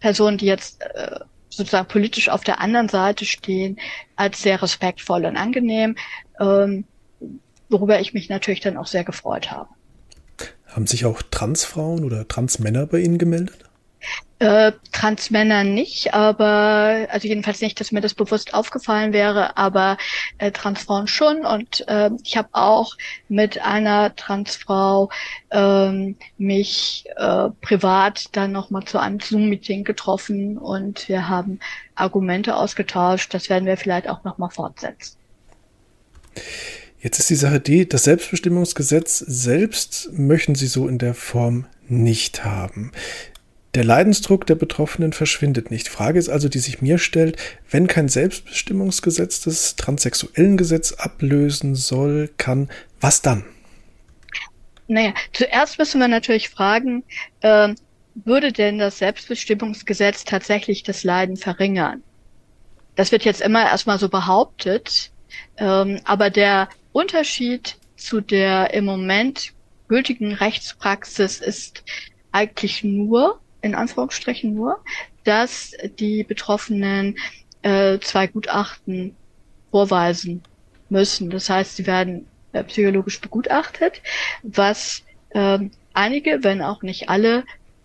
Personen, 0.00 0.38
die 0.38 0.46
jetzt 0.46 0.82
äh, 0.82 1.20
sozusagen 1.48 1.88
politisch 1.88 2.28
auf 2.28 2.42
der 2.44 2.60
anderen 2.60 2.88
Seite 2.88 3.24
stehen, 3.24 3.78
als 4.16 4.42
sehr 4.42 4.60
respektvoll 4.60 5.24
und 5.24 5.36
angenehm, 5.36 5.96
ähm, 6.40 6.84
worüber 7.68 8.00
ich 8.00 8.14
mich 8.14 8.28
natürlich 8.28 8.60
dann 8.60 8.76
auch 8.76 8.86
sehr 8.86 9.04
gefreut 9.04 9.50
habe. 9.50 9.68
Haben 10.66 10.86
sich 10.86 11.04
auch 11.04 11.22
Transfrauen 11.22 12.04
oder 12.04 12.26
Transmänner 12.26 12.86
bei 12.86 12.98
Ihnen 12.98 13.18
gemeldet? 13.18 13.64
Äh, 14.40 14.72
Transmänner 14.90 15.62
nicht, 15.62 16.12
aber 16.12 17.06
also 17.08 17.28
jedenfalls 17.28 17.60
nicht, 17.60 17.78
dass 17.78 17.92
mir 17.92 18.00
das 18.00 18.14
bewusst 18.14 18.52
aufgefallen 18.52 19.12
wäre, 19.12 19.56
aber 19.56 19.96
äh, 20.38 20.50
Transfrauen 20.50 21.06
schon. 21.06 21.46
Und 21.46 21.86
äh, 21.88 22.10
ich 22.24 22.36
habe 22.36 22.48
auch 22.52 22.96
mit 23.28 23.62
einer 23.62 24.14
Transfrau 24.16 25.08
ähm, 25.50 26.16
mich 26.36 27.04
äh, 27.16 27.48
privat 27.62 28.36
dann 28.36 28.50
nochmal 28.50 28.84
zu 28.84 28.98
einem 28.98 29.20
Zoom-Meeting 29.20 29.84
getroffen 29.84 30.58
und 30.58 31.08
wir 31.08 31.28
haben 31.28 31.60
Argumente 31.94 32.56
ausgetauscht. 32.56 33.32
Das 33.32 33.48
werden 33.48 33.66
wir 33.66 33.76
vielleicht 33.76 34.08
auch 34.08 34.24
nochmal 34.24 34.50
fortsetzen. 34.50 35.16
Jetzt 37.00 37.18
ist 37.20 37.30
die 37.30 37.36
Sache 37.36 37.60
die, 37.60 37.88
das 37.88 38.04
Selbstbestimmungsgesetz 38.04 39.18
selbst 39.18 40.10
möchten 40.12 40.54
Sie 40.54 40.66
so 40.66 40.88
in 40.88 40.98
der 40.98 41.14
Form 41.14 41.66
nicht 41.86 42.44
haben. 42.44 42.92
Der 43.74 43.82
Leidensdruck 43.82 44.46
der 44.46 44.54
Betroffenen 44.54 45.12
verschwindet 45.12 45.72
nicht. 45.72 45.88
Frage 45.88 46.20
ist 46.20 46.28
also, 46.28 46.48
die 46.48 46.60
sich 46.60 46.80
mir 46.80 46.98
stellt, 46.98 47.36
wenn 47.68 47.88
kein 47.88 48.08
Selbstbestimmungsgesetz 48.08 49.40
das 49.40 49.74
transsexuellen 49.74 50.56
Gesetz 50.56 50.92
ablösen 50.92 51.74
soll, 51.74 52.30
kann, 52.36 52.70
was 53.00 53.20
dann? 53.20 53.44
Naja, 54.86 55.12
zuerst 55.32 55.78
müssen 55.78 56.00
wir 56.00 56.06
natürlich 56.06 56.50
fragen, 56.50 57.02
äh, 57.40 57.74
würde 58.14 58.52
denn 58.52 58.78
das 58.78 58.98
Selbstbestimmungsgesetz 58.98 60.24
tatsächlich 60.24 60.84
das 60.84 61.02
Leiden 61.02 61.36
verringern? 61.36 62.02
Das 62.94 63.10
wird 63.10 63.24
jetzt 63.24 63.40
immer 63.40 63.64
erstmal 63.64 63.98
so 63.98 64.08
behauptet, 64.08 65.10
ähm, 65.56 66.00
aber 66.04 66.30
der 66.30 66.68
Unterschied 66.92 67.76
zu 67.96 68.20
der 68.20 68.72
im 68.72 68.84
Moment 68.84 69.52
gültigen 69.88 70.32
Rechtspraxis 70.32 71.40
ist 71.40 71.82
eigentlich 72.30 72.84
nur, 72.84 73.40
in 73.64 73.74
Anführungsstrichen 73.74 74.54
nur, 74.54 74.78
dass 75.24 75.72
die 75.98 76.22
Betroffenen 76.22 77.16
äh, 77.62 77.98
zwei 78.00 78.26
Gutachten 78.26 79.16
vorweisen 79.70 80.42
müssen. 80.88 81.30
Das 81.30 81.48
heißt, 81.48 81.76
sie 81.76 81.86
werden 81.86 82.26
äh, 82.52 82.62
psychologisch 82.64 83.20
begutachtet, 83.20 84.02
was 84.42 85.02
äh, 85.30 85.58
einige, 85.94 86.44
wenn 86.44 86.62
auch 86.62 86.82
nicht 86.82 87.08
alle 87.08 87.44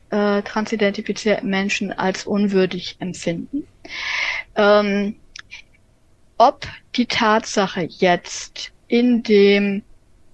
äh, 0.09 0.41
transidentifizierten 0.41 1.49
Menschen 1.49 1.93
als 1.93 2.25
unwürdig 2.25 2.97
empfinden. 2.99 3.65
Ähm, 4.55 5.15
ob 6.37 6.67
die 6.95 7.05
Tatsache 7.05 7.87
jetzt 7.89 8.71
in 8.87 9.23
dem, 9.23 9.83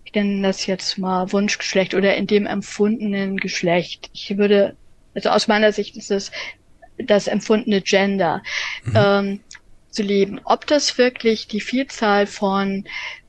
ich 0.06 0.14
nenne 0.14 0.42
das 0.42 0.66
jetzt 0.66 0.98
mal 0.98 1.32
Wunschgeschlecht 1.32 1.94
oder 1.94 2.16
in 2.16 2.28
dem 2.28 2.46
empfundenen 2.46 3.38
Geschlecht, 3.38 4.10
ich 4.14 4.38
würde, 4.38 4.76
also 5.16 5.30
aus 5.30 5.48
meiner 5.48 5.72
Sicht 5.72 5.98
ist 5.98 6.12
es 6.12 6.32
das 6.98 7.28
empfundene 7.28 7.82
Gender, 7.82 8.44
mhm. 8.84 8.94
ähm, 8.96 9.40
zu 9.90 10.04
leben, 10.04 10.42
ob 10.44 10.68
das 10.68 10.98
wirklich 10.98 11.48
die 11.48 11.62
Vielzahl 11.62 12.28
von 12.28 12.86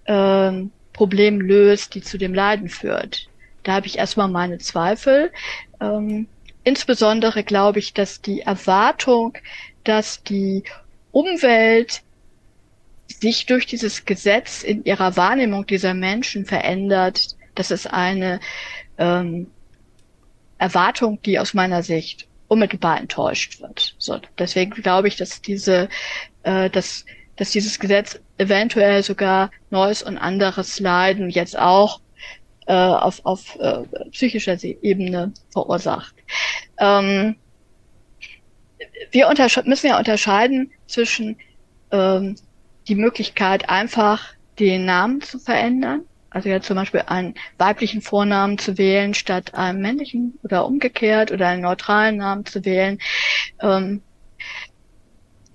ähm, 0.07 0.72
Problemen 0.92 1.40
löst, 1.40 1.94
die 1.94 2.03
zu 2.03 2.18
dem 2.18 2.35
Leiden 2.35 2.68
führt. 2.68 3.29
Da 3.62 3.75
habe 3.75 3.87
ich 3.87 3.99
erstmal 3.99 4.29
meine 4.29 4.59
Zweifel. 4.59 5.33
Ähm, 5.81 6.27
insbesondere 6.64 7.44
glaube 7.44 7.79
ich, 7.79 7.94
dass 7.94 8.20
die 8.20 8.40
Erwartung, 8.40 9.38
dass 9.85 10.22
die 10.22 10.64
Umwelt 11.12 12.03
sich 13.09 13.46
durch 13.46 13.66
dieses 13.66 14.05
Gesetz 14.05 14.62
in 14.62 14.85
ihrer 14.85 15.16
Wahrnehmung 15.16 15.66
dieser 15.66 15.94
Menschen 15.94 16.44
verändert, 16.44 17.37
das 17.55 17.70
ist 17.70 17.87
eine 17.87 18.40
ähm, 18.99 19.51
Erwartung, 20.59 21.21
die 21.23 21.38
aus 21.38 21.55
meiner 21.55 21.83
Sicht 21.83 22.27
unmittelbar 22.49 22.99
enttäuscht 22.99 23.61
wird. 23.61 23.95
So, 23.99 24.21
deswegen 24.38 24.71
glaube 24.71 25.09
ich, 25.09 25.16
dass 25.16 25.42
diese, 25.42 25.88
äh, 26.45 26.71
dass, 26.71 27.05
dass 27.37 27.51
dieses 27.51 27.79
Gesetz 27.79 28.21
eventuell 28.38 29.03
sogar 29.03 29.51
neues 29.71 30.03
und 30.03 30.19
anderes 30.19 30.79
Leiden 30.81 31.31
jetzt 31.31 31.59
auch 31.59 32.01
äh, 32.66 32.75
auf, 32.75 33.25
auf 33.25 33.57
äh, 33.57 33.83
psychischer 34.11 34.57
Ebene 34.62 35.33
verursacht. 35.51 36.14
Ähm, 36.79 37.37
wir 39.11 39.33
müssen 39.64 39.87
ja 39.87 39.99
unterscheiden 39.99 40.71
zwischen 40.87 41.37
ähm, 41.90 42.37
die 42.88 42.95
Möglichkeit, 42.95 43.69
einfach 43.69 44.35
den 44.59 44.85
Namen 44.85 45.21
zu 45.21 45.38
verändern. 45.38 46.03
Also 46.37 46.51
ja 46.51 46.61
zum 46.61 46.77
Beispiel 46.77 47.03
einen 47.07 47.33
weiblichen 47.57 48.03
Vornamen 48.03 48.59
zu 48.59 48.77
wählen 48.77 49.14
statt 49.14 49.55
einem 49.55 49.81
männlichen 49.81 50.38
oder 50.42 50.66
umgekehrt 50.66 51.33
oder 51.33 51.49
einen 51.49 51.62
neutralen 51.62 52.18
Namen 52.18 52.44
zu 52.44 52.62
wählen. 52.66 52.99
Ähm, 53.62 54.03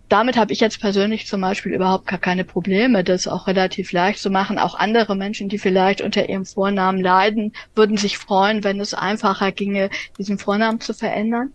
damit 0.10 0.38
habe 0.38 0.52
ich 0.54 0.60
jetzt 0.60 0.82
persönlich 0.82 1.28
zum 1.28 1.40
Beispiel 1.40 1.76
überhaupt 1.76 2.08
gar 2.08 2.18
keine 2.18 2.44
Probleme, 2.44 3.04
das 3.04 3.28
auch 3.28 3.46
relativ 3.46 3.92
leicht 3.92 4.18
zu 4.18 4.32
machen. 4.32 4.58
Auch 4.58 4.74
andere 4.74 5.16
Menschen, 5.16 5.50
die 5.50 5.60
vielleicht 5.60 6.02
unter 6.02 6.28
ihrem 6.28 6.48
Vornamen 6.48 7.00
leiden, 7.00 7.54
würden 7.76 7.98
sich 7.98 8.18
freuen, 8.18 8.64
wenn 8.64 8.80
es 8.80 8.96
einfacher 8.96 9.52
ginge, 9.52 9.92
diesen 10.18 10.40
Vornamen 10.40 10.80
zu 10.80 10.96
verändern. 10.96 11.54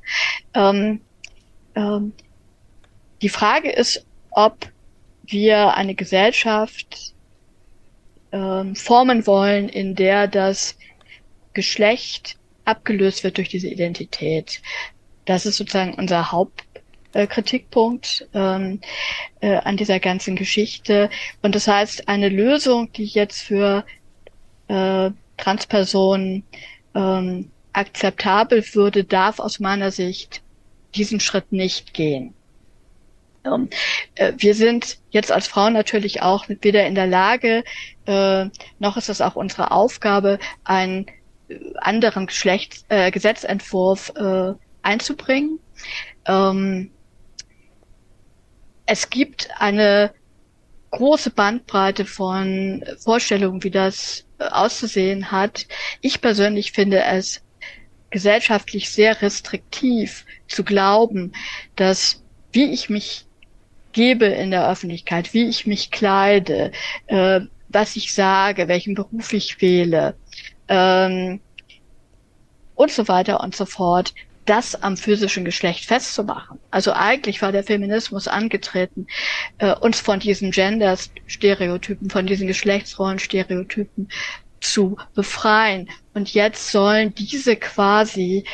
Ähm, 0.54 1.00
ähm, 1.74 2.12
die 3.22 3.28
Frage 3.28 3.72
ist, 3.72 4.06
ob 4.30 4.68
wir 5.24 5.74
eine 5.74 5.96
Gesellschaft 5.96 7.15
ähm, 8.32 8.74
formen 8.74 9.26
wollen, 9.26 9.68
in 9.68 9.94
der 9.94 10.26
das 10.28 10.76
Geschlecht 11.54 12.36
abgelöst 12.64 13.24
wird 13.24 13.38
durch 13.38 13.48
diese 13.48 13.68
Identität. 13.68 14.60
Das 15.24 15.46
ist 15.46 15.56
sozusagen 15.56 15.94
unser 15.94 16.32
Hauptkritikpunkt 16.32 18.28
ähm, 18.34 18.80
äh, 19.40 19.56
an 19.56 19.76
dieser 19.76 20.00
ganzen 20.00 20.36
Geschichte. 20.36 21.10
Und 21.42 21.54
das 21.54 21.66
heißt, 21.68 22.08
eine 22.08 22.28
Lösung, 22.28 22.92
die 22.92 23.06
jetzt 23.06 23.42
für 23.42 23.84
äh, 24.68 25.10
Transpersonen 25.36 26.44
ähm, 26.94 27.50
akzeptabel 27.72 28.64
würde, 28.74 29.04
darf 29.04 29.38
aus 29.38 29.60
meiner 29.60 29.90
Sicht 29.90 30.42
diesen 30.94 31.20
Schritt 31.20 31.52
nicht 31.52 31.94
gehen. 31.94 32.35
Ähm, 33.46 33.70
äh, 34.14 34.32
wir 34.36 34.54
sind 34.54 34.98
jetzt 35.10 35.32
als 35.32 35.46
Frauen 35.46 35.72
natürlich 35.72 36.22
auch 36.22 36.46
weder 36.48 36.86
in 36.86 36.94
der 36.94 37.06
Lage, 37.06 37.64
äh, 38.06 38.46
noch 38.78 38.96
ist 38.96 39.08
es 39.08 39.20
auch 39.20 39.36
unsere 39.36 39.70
Aufgabe, 39.70 40.38
einen 40.64 41.06
äh, 41.48 41.58
anderen 41.76 42.26
Geschlechts, 42.26 42.84
äh, 42.88 43.10
Gesetzentwurf 43.10 44.12
äh, 44.16 44.52
einzubringen. 44.82 45.58
Ähm, 46.26 46.90
es 48.86 49.10
gibt 49.10 49.48
eine 49.58 50.12
große 50.92 51.30
Bandbreite 51.30 52.04
von 52.04 52.84
Vorstellungen, 52.98 53.62
wie 53.64 53.70
das 53.70 54.24
auszusehen 54.38 55.30
hat. 55.30 55.66
Ich 56.00 56.20
persönlich 56.20 56.72
finde 56.72 57.02
es 57.02 57.42
gesellschaftlich 58.10 58.90
sehr 58.90 59.20
restriktiv 59.20 60.24
zu 60.46 60.64
glauben, 60.64 61.32
dass 61.74 62.22
wie 62.52 62.72
ich 62.72 62.88
mich 62.88 63.26
gebe 63.96 64.26
in 64.26 64.50
der 64.50 64.68
Öffentlichkeit, 64.68 65.32
wie 65.32 65.48
ich 65.48 65.66
mich 65.66 65.90
kleide, 65.90 66.70
äh, 67.06 67.40
was 67.70 67.96
ich 67.96 68.12
sage, 68.12 68.68
welchen 68.68 68.94
Beruf 68.94 69.32
ich 69.32 69.62
wähle 69.62 70.14
ähm, 70.68 71.40
und 72.74 72.90
so 72.90 73.08
weiter 73.08 73.40
und 73.40 73.56
so 73.56 73.64
fort, 73.64 74.12
das 74.44 74.80
am 74.80 74.98
physischen 74.98 75.46
Geschlecht 75.46 75.86
festzumachen. 75.86 76.58
Also 76.70 76.92
eigentlich 76.92 77.40
war 77.40 77.52
der 77.52 77.64
Feminismus 77.64 78.28
angetreten, 78.28 79.06
äh, 79.56 79.74
uns 79.74 79.98
von 79.98 80.20
diesen 80.20 80.50
Gender-Stereotypen, 80.50 82.10
von 82.10 82.26
diesen 82.26 82.46
Geschlechtsrollen-Stereotypen 82.46 84.10
zu 84.60 84.98
befreien. 85.14 85.88
Und 86.12 86.34
jetzt 86.34 86.70
sollen 86.70 87.14
diese 87.14 87.56
quasi 87.56 88.44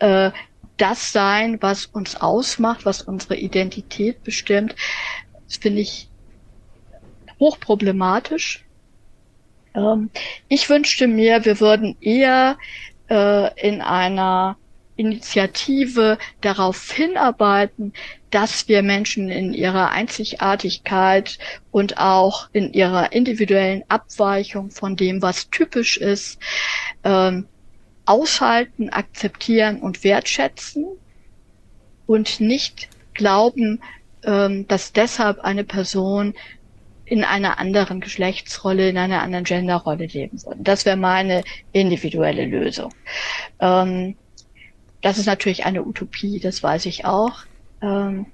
äh, 0.00 0.32
das 0.80 1.12
sein, 1.12 1.58
was 1.60 1.86
uns 1.86 2.16
ausmacht, 2.16 2.84
was 2.86 3.02
unsere 3.02 3.36
Identität 3.36 4.22
bestimmt. 4.22 4.74
Finde 5.48 5.80
ich 5.80 6.08
hochproblematisch. 7.38 8.64
Ähm, 9.74 10.10
ich 10.48 10.68
wünschte 10.68 11.06
mir, 11.06 11.44
wir 11.44 11.60
würden 11.60 11.96
eher 12.00 12.56
äh, 13.08 13.68
in 13.68 13.80
einer 13.80 14.56
Initiative 14.96 16.18
darauf 16.42 16.92
hinarbeiten, 16.92 17.94
dass 18.30 18.68
wir 18.68 18.82
Menschen 18.82 19.30
in 19.30 19.54
ihrer 19.54 19.90
Einzigartigkeit 19.90 21.38
und 21.70 21.98
auch 21.98 22.50
in 22.52 22.72
ihrer 22.72 23.12
individuellen 23.12 23.82
Abweichung 23.88 24.70
von 24.70 24.96
dem, 24.96 25.22
was 25.22 25.48
typisch 25.48 25.96
ist, 25.96 26.38
ähm, 27.02 27.48
aushalten, 28.06 28.90
akzeptieren 28.90 29.80
und 29.80 30.04
wertschätzen 30.04 30.86
und 32.06 32.40
nicht 32.40 32.88
glauben, 33.14 33.80
ähm, 34.24 34.66
dass 34.68 34.92
deshalb 34.92 35.40
eine 35.40 35.64
Person 35.64 36.34
in 37.04 37.24
einer 37.24 37.58
anderen 37.58 38.00
Geschlechtsrolle, 38.00 38.88
in 38.88 38.98
einer 38.98 39.22
anderen 39.22 39.44
Genderrolle 39.44 40.06
leben 40.06 40.42
würde. 40.44 40.62
Das 40.62 40.86
wäre 40.86 40.96
meine 40.96 41.42
individuelle 41.72 42.46
Lösung. 42.46 42.94
Ähm, 43.58 44.16
das 45.02 45.18
ist 45.18 45.26
natürlich 45.26 45.64
eine 45.64 45.84
Utopie, 45.84 46.38
das 46.40 46.62
weiß 46.62 46.86
ich 46.86 47.04
auch. 47.04 47.40
Ähm, 47.82 48.26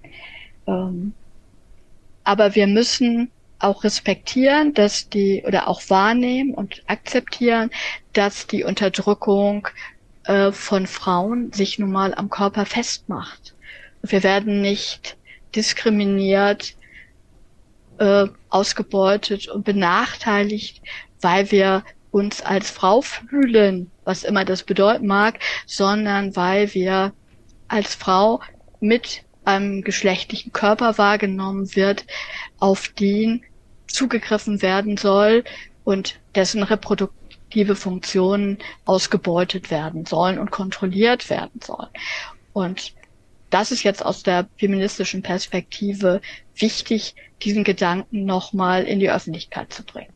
aber 2.25 2.55
wir 2.55 2.67
müssen 2.67 3.31
auch 3.67 3.85
respektieren, 3.85 4.73
dass 4.73 5.09
die 5.09 5.43
oder 5.47 5.69
auch 5.69 5.83
wahrnehmen 5.89 6.55
und 6.55 6.83
akzeptieren, 6.87 7.71
dass 8.13 8.47
die 8.47 8.65
Unterdrückung 8.65 9.69
äh, 10.25 10.53
von 10.53 10.87
Frauen 10.87 11.53
sich 11.53 11.79
nun 11.79 11.93
mal 11.93 12.15
am 12.15 12.31
Körper 12.31 12.65
festmacht. 12.65 13.55
Wir 14.03 14.23
werden 14.23 14.63
nicht 14.63 15.17
diskriminiert, 15.55 16.75
äh, 17.99 18.27
ausgebeutet 18.51 19.49
und 19.49 19.65
benachteiligt, 19.65 20.83
weil 21.21 21.51
wir 21.51 21.83
uns 22.11 22.43
als 22.43 22.71
Frau 22.71 23.01
fühlen, 23.03 23.91
was 24.05 24.25
immer 24.25 24.45
das 24.45 24.63
bedeuten 24.63 25.07
mag, 25.07 25.41
sondern 25.67 26.37
weil 26.37 26.73
wir 26.75 27.13
als 27.69 27.95
Frau 27.95 28.41
mit 28.81 29.23
einem 29.45 29.83
geschlechtlichen 29.83 30.53
Körper 30.53 30.99
wahrgenommen 30.99 31.75
wird, 31.75 32.05
auf 32.59 32.89
den 32.89 33.45
zugegriffen 33.87 34.63
werden 34.63 34.97
soll 34.97 35.45
und 35.85 36.19
dessen 36.35 36.63
reproduktive 36.63 37.77
Funktionen 37.77 38.59
ausgebeutet 38.85 39.71
werden 39.71 40.05
sollen 40.05 40.39
und 40.39 40.51
kontrolliert 40.51 41.31
werden 41.31 41.61
sollen. 41.65 41.89
Und 42.53 42.95
das 43.51 43.71
ist 43.71 43.85
jetzt 43.85 44.05
aus 44.05 44.23
der 44.23 44.49
feministischen 44.59 45.23
Perspektive 45.23 46.21
wichtig, 46.57 47.15
diesen 47.43 47.65
Gedanken 47.65 48.25
nochmal 48.25 48.85
in 48.85 48.99
die 48.99 49.11
Öffentlichkeit 49.11 49.73
zu 49.73 49.85
bringen. 49.85 50.13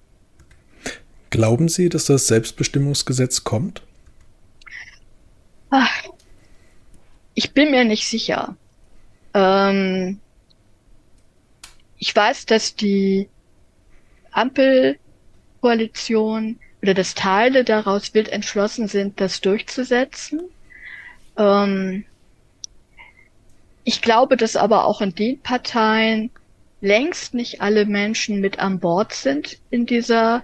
Glauben 1.30 1.68
Sie, 1.68 1.88
dass 1.88 2.07
das 2.07 2.26
Selbstbestimmungsgesetz 2.26 3.44
kommt? 3.44 3.82
Ach, 5.70 6.05
ich 7.34 7.53
bin 7.53 7.70
mir 7.70 7.84
nicht 7.84 8.07
sicher. 8.07 8.57
Ähm, 9.32 10.18
ich 11.99 12.14
weiß, 12.14 12.47
dass 12.47 12.74
die 12.74 13.30
Ampelkoalition 14.33 16.59
oder 16.83 16.95
dass 16.95 17.14
Teile 17.14 17.64
daraus 17.64 18.14
wild 18.14 18.28
entschlossen 18.28 18.89
sind, 18.89 19.20
das 19.20 19.41
durchzusetzen. 19.41 20.43
Ähm, 21.37 22.05
ich 23.85 24.03
glaube, 24.03 24.37
dass 24.37 24.57
aber 24.57 24.85
auch 24.85 25.01
in 25.01 25.14
den 25.14 25.41
Parteien 25.41 26.31
längst 26.81 27.35
nicht 27.35 27.61
alle 27.61 27.87
Menschen 27.87 28.41
mit 28.41 28.59
an 28.59 28.81
Bord 28.81 29.12
sind 29.12 29.59
in 29.70 29.87
dieser, 29.87 30.43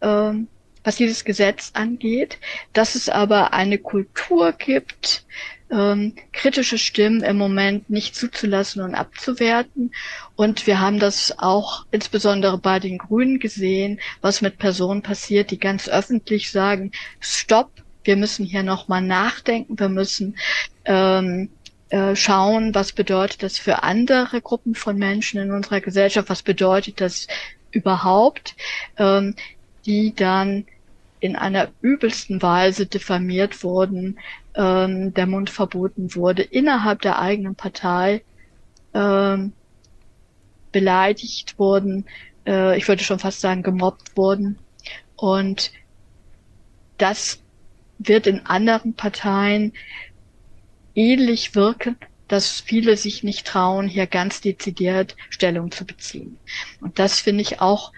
ähm, 0.00 0.48
was 0.84 0.96
dieses 0.96 1.24
Gesetz 1.24 1.70
angeht, 1.74 2.38
dass 2.72 2.94
es 2.94 3.08
aber 3.08 3.52
eine 3.52 3.78
Kultur 3.78 4.52
gibt, 4.52 5.24
ähm, 5.72 6.14
kritische 6.32 6.76
Stimmen 6.76 7.22
im 7.22 7.38
Moment 7.38 7.88
nicht 7.88 8.14
zuzulassen 8.14 8.82
und 8.82 8.94
abzuwerten. 8.94 9.92
Und 10.36 10.66
wir 10.66 10.80
haben 10.80 11.00
das 11.00 11.38
auch 11.38 11.86
insbesondere 11.90 12.58
bei 12.58 12.78
den 12.78 12.98
Grünen 12.98 13.38
gesehen, 13.38 13.98
was 14.20 14.42
mit 14.42 14.58
Personen 14.58 15.02
passiert, 15.02 15.50
die 15.50 15.58
ganz 15.58 15.88
öffentlich 15.88 16.52
sagen, 16.52 16.92
stopp, 17.20 17.70
wir 18.04 18.16
müssen 18.16 18.44
hier 18.44 18.62
nochmal 18.62 19.00
nachdenken, 19.00 19.78
wir 19.78 19.88
müssen 19.88 20.36
ähm, 20.84 21.48
äh, 21.88 22.14
schauen, 22.16 22.74
was 22.74 22.92
bedeutet 22.92 23.42
das 23.42 23.58
für 23.58 23.82
andere 23.82 24.40
Gruppen 24.42 24.74
von 24.74 24.98
Menschen 24.98 25.40
in 25.40 25.52
unserer 25.52 25.80
Gesellschaft, 25.80 26.28
was 26.28 26.42
bedeutet 26.42 27.00
das 27.00 27.28
überhaupt, 27.70 28.56
ähm, 28.98 29.34
die 29.86 30.14
dann 30.14 30.66
in 31.20 31.36
einer 31.36 31.68
übelsten 31.80 32.42
Weise 32.42 32.86
diffamiert 32.86 33.62
wurden, 33.62 34.18
ähm, 34.54 35.14
der 35.14 35.26
Mund 35.26 35.50
verboten 35.50 36.14
wurde, 36.14 36.42
innerhalb 36.42 37.02
der 37.02 37.18
eigenen 37.18 37.54
Partei 37.54 38.22
ähm, 38.94 39.52
beleidigt 40.72 41.58
wurden, 41.58 42.06
äh, 42.46 42.76
ich 42.76 42.88
würde 42.88 43.04
schon 43.04 43.18
fast 43.18 43.40
sagen, 43.40 43.62
gemobbt 43.62 44.16
wurden. 44.16 44.58
Und 45.16 45.72
das 46.98 47.40
wird 47.98 48.26
in 48.26 48.46
anderen 48.46 48.94
Parteien 48.94 49.72
ähnlich 50.94 51.54
wirken, 51.54 51.96
dass 52.28 52.60
viele 52.60 52.96
sich 52.96 53.22
nicht 53.22 53.46
trauen, 53.46 53.88
hier 53.88 54.06
ganz 54.06 54.40
dezidiert 54.40 55.16
Stellung 55.30 55.70
zu 55.70 55.84
beziehen. 55.84 56.38
Und 56.80 56.98
das 56.98 57.20
finde 57.20 57.42
ich 57.42 57.60
auch 57.60 57.92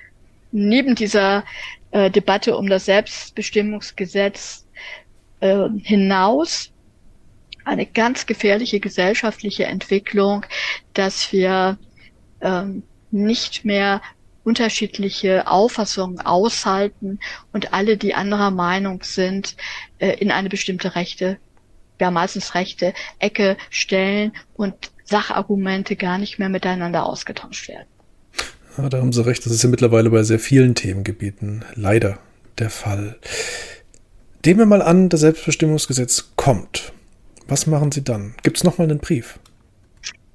neben 0.50 0.94
dieser 0.94 1.44
äh, 1.90 2.10
Debatte 2.10 2.56
um 2.56 2.68
das 2.68 2.86
Selbstbestimmungsgesetz 2.86 4.63
äh, 5.40 5.68
hinaus 5.82 6.70
eine 7.64 7.86
ganz 7.86 8.26
gefährliche 8.26 8.80
gesellschaftliche 8.80 9.64
Entwicklung, 9.64 10.44
dass 10.92 11.32
wir 11.32 11.78
ähm, 12.40 12.82
nicht 13.10 13.64
mehr 13.64 14.02
unterschiedliche 14.44 15.46
Auffassungen 15.46 16.20
aushalten 16.20 17.18
und 17.52 17.72
alle, 17.72 17.96
die 17.96 18.14
anderer 18.14 18.50
Meinung 18.50 19.02
sind, 19.02 19.56
äh, 19.98 20.12
in 20.18 20.30
eine 20.30 20.50
bestimmte 20.50 20.94
rechte, 20.94 21.38
ja 22.00 22.10
meistens 22.10 22.54
rechte 22.54 22.92
Ecke 23.18 23.56
stellen 23.70 24.32
und 24.54 24.74
Sachargumente 25.04 25.96
gar 25.96 26.18
nicht 26.18 26.38
mehr 26.38 26.48
miteinander 26.48 27.06
ausgetauscht 27.06 27.68
werden. 27.68 27.86
Ja, 28.76 28.88
da 28.88 28.98
haben 28.98 29.12
Sie 29.12 29.24
recht. 29.24 29.44
Das 29.44 29.52
ist 29.52 29.62
ja 29.62 29.68
mittlerweile 29.68 30.10
bei 30.10 30.22
sehr 30.22 30.38
vielen 30.38 30.74
Themengebieten 30.74 31.64
leider 31.74 32.18
der 32.58 32.70
Fall. 32.70 33.18
Nehmen 34.46 34.58
wir 34.58 34.66
mal 34.66 34.82
an, 34.82 35.08
das 35.08 35.20
Selbstbestimmungsgesetz 35.20 36.32
kommt. 36.36 36.92
Was 37.48 37.66
machen 37.66 37.90
Sie 37.92 38.04
dann? 38.04 38.34
Gibt 38.42 38.58
es 38.58 38.64
nochmal 38.64 38.90
einen 38.90 38.98
Brief? 38.98 39.38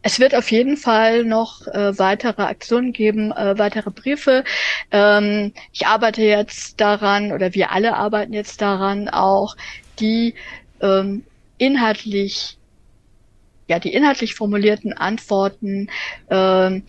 Es 0.01 0.20
wird 0.20 0.34
auf 0.34 0.49
jeden 0.49 0.78
Fall 0.78 1.26
noch 1.26 1.68
äh, 1.68 1.95
weitere 1.99 2.41
Aktionen 2.41 2.91
geben, 2.91 3.32
äh, 3.32 3.60
weitere 3.60 3.91
Briefe. 3.91 4.43
Ähm, 4.89 5.53
ich 5.74 5.86
arbeite 5.86 6.24
jetzt 6.24 6.82
daran, 6.82 7.32
oder 7.32 7.53
wir 7.53 7.72
alle 7.72 7.95
arbeiten 7.95 8.34
jetzt 8.34 8.62
daran, 8.62 9.10
auch 9.10 9.55
die 9.99 10.34
ähm, 10.82 11.24
inhaltlich, 11.60 12.57
ja, 13.68 13.78
die 13.78 13.93
inhaltlich 13.93 14.34
formulierten 14.34 14.93
Antworten 14.93 15.89
ähm, 16.32 16.82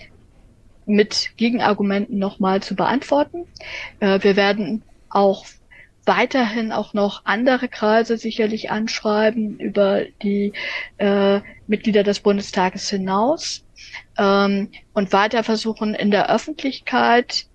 mit 0.86 1.32
Gegenargumenten 1.36 2.18
nochmal 2.18 2.62
zu 2.62 2.74
beantworten. 2.74 3.44
Äh, 3.98 4.22
wir 4.22 4.36
werden 4.36 4.82
auch 5.10 5.44
weiterhin 6.10 6.72
auch 6.72 6.92
noch 6.92 7.22
andere 7.24 7.68
Kreise 7.68 8.18
sicherlich 8.18 8.72
anschreiben 8.72 9.60
über 9.60 10.06
die 10.24 10.52
äh, 10.98 11.40
Mitglieder 11.68 12.02
des 12.02 12.18
Bundestages 12.18 12.90
hinaus 12.90 13.64
ähm, 14.18 14.72
und 14.92 15.12
weiter 15.12 15.44
versuchen 15.44 15.94
in 15.94 16.10
der 16.10 16.28
Öffentlichkeit 16.28 17.46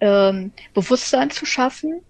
ähm, 0.00 0.52
Bewusstsein 0.72 1.30
zu 1.30 1.44
schaffen. 1.44 2.00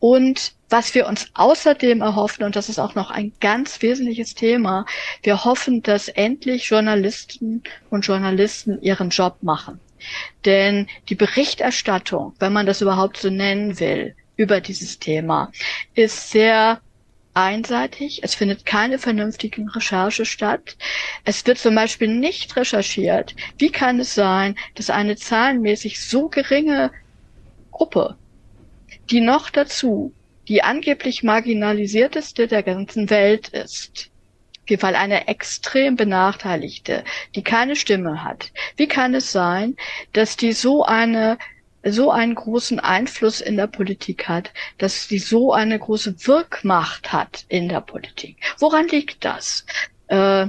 Und 0.00 0.52
was 0.68 0.94
wir 0.94 1.06
uns 1.06 1.30
außerdem 1.32 2.02
erhoffen, 2.02 2.44
und 2.44 2.54
das 2.54 2.68
ist 2.68 2.78
auch 2.78 2.94
noch 2.94 3.10
ein 3.10 3.32
ganz 3.40 3.80
wesentliches 3.80 4.34
Thema, 4.34 4.84
wir 5.22 5.46
hoffen, 5.46 5.82
dass 5.82 6.08
endlich 6.08 6.68
Journalisten 6.68 7.62
und 7.88 8.06
Journalisten 8.06 8.82
ihren 8.82 9.08
Job 9.08 9.38
machen. 9.40 9.80
Denn 10.44 10.88
die 11.08 11.14
Berichterstattung, 11.14 12.34
wenn 12.38 12.52
man 12.52 12.66
das 12.66 12.82
überhaupt 12.82 13.16
so 13.16 13.30
nennen 13.30 13.80
will, 13.80 14.14
über 14.36 14.60
dieses 14.60 14.98
Thema, 14.98 15.50
ist 15.94 16.30
sehr 16.30 16.80
einseitig. 17.34 18.20
Es 18.22 18.34
findet 18.34 18.64
keine 18.64 18.98
vernünftigen 18.98 19.68
Recherche 19.68 20.24
statt. 20.24 20.76
Es 21.24 21.46
wird 21.46 21.58
zum 21.58 21.74
Beispiel 21.74 22.08
nicht 22.08 22.56
recherchiert. 22.56 23.34
Wie 23.58 23.70
kann 23.70 24.00
es 24.00 24.14
sein, 24.14 24.56
dass 24.74 24.90
eine 24.90 25.16
zahlenmäßig 25.16 26.00
so 26.00 26.28
geringe 26.28 26.90
Gruppe, 27.70 28.16
die 29.10 29.20
noch 29.20 29.50
dazu 29.50 30.14
die 30.48 30.62
angeblich 30.62 31.24
marginalisierteste 31.24 32.46
der 32.46 32.62
ganzen 32.62 33.10
Welt 33.10 33.48
ist, 33.48 34.10
jeden 34.68 34.80
Fall 34.80 34.96
eine 34.96 35.28
extrem 35.28 35.96
benachteiligte, 35.96 37.04
die 37.34 37.42
keine 37.42 37.76
Stimme 37.76 38.24
hat. 38.24 38.52
Wie 38.76 38.88
kann 38.88 39.14
es 39.14 39.32
sein, 39.32 39.76
dass 40.12 40.36
die 40.36 40.52
so 40.52 40.84
eine 40.84 41.38
so 41.92 42.10
einen 42.10 42.34
großen 42.34 42.80
Einfluss 42.80 43.40
in 43.40 43.56
der 43.56 43.66
Politik 43.66 44.28
hat, 44.28 44.52
dass 44.78 45.08
sie 45.08 45.18
so 45.18 45.52
eine 45.52 45.78
große 45.78 46.26
Wirkmacht 46.26 47.12
hat 47.12 47.44
in 47.48 47.68
der 47.68 47.80
Politik? 47.80 48.36
Woran 48.58 48.88
liegt 48.88 49.24
das? 49.24 49.64
Äh, 50.08 50.48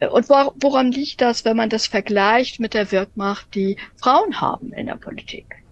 und 0.00 0.28
woran 0.28 0.90
liegt 0.90 1.20
das, 1.20 1.44
wenn 1.44 1.56
man 1.56 1.70
das 1.70 1.86
vergleicht 1.86 2.58
mit 2.58 2.74
der 2.74 2.90
Wirkmacht, 2.90 3.54
die 3.54 3.76
Frauen 3.96 4.40
haben 4.40 4.72
in 4.72 4.86
der 4.86 4.96
Politik? 4.96 5.62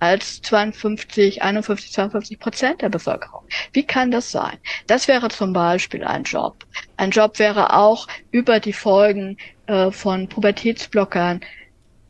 als 0.00 0.40
52, 0.40 1.42
51, 1.42 1.92
52 1.92 2.38
Prozent 2.38 2.82
der 2.82 2.88
Bevölkerung. 2.88 3.42
Wie 3.72 3.84
kann 3.84 4.10
das 4.10 4.32
sein? 4.32 4.58
Das 4.86 5.06
wäre 5.08 5.28
zum 5.28 5.52
Beispiel 5.52 6.04
ein 6.04 6.24
Job. 6.24 6.66
Ein 6.96 7.10
Job 7.10 7.38
wäre 7.38 7.74
auch 7.74 8.08
über 8.30 8.60
die 8.60 8.72
Folgen 8.72 9.36
äh, 9.66 9.90
von 9.90 10.28
Pubertätsblockern 10.28 11.42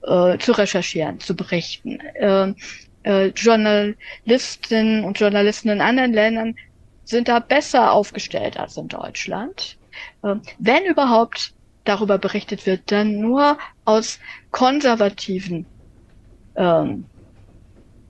äh, 0.03 0.39
zu 0.39 0.53
recherchieren, 0.53 1.21
zu 1.21 1.35
berichten. 1.35 2.01
Äh, 2.01 2.55
äh, 3.03 3.27
Journalistinnen 3.29 5.05
und 5.05 5.19
Journalisten 5.19 5.71
in 5.71 5.81
anderen 5.81 6.13
Ländern 6.13 6.57
sind 7.05 7.29
da 7.29 7.39
besser 7.39 7.93
aufgestellt 7.93 8.59
als 8.59 8.77
in 8.77 8.89
Deutschland. 8.89 9.79
Äh, 10.23 10.37
wenn 10.59 10.85
überhaupt 10.85 11.55
darüber 11.85 12.19
berichtet 12.19 12.67
wird, 12.67 12.91
dann 12.91 13.21
nur 13.21 13.59
aus 13.85 14.19
konservativen 14.51 15.67
ähm, 16.57 17.07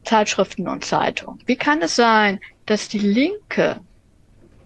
Zeitschriften 0.05 0.69
und 0.69 0.85
Zeitungen. 0.85 1.41
Wie 1.47 1.57
kann 1.57 1.83
es 1.83 1.95
sein, 1.95 2.41
dass 2.67 2.89
die 2.89 2.99
linke, 2.99 3.81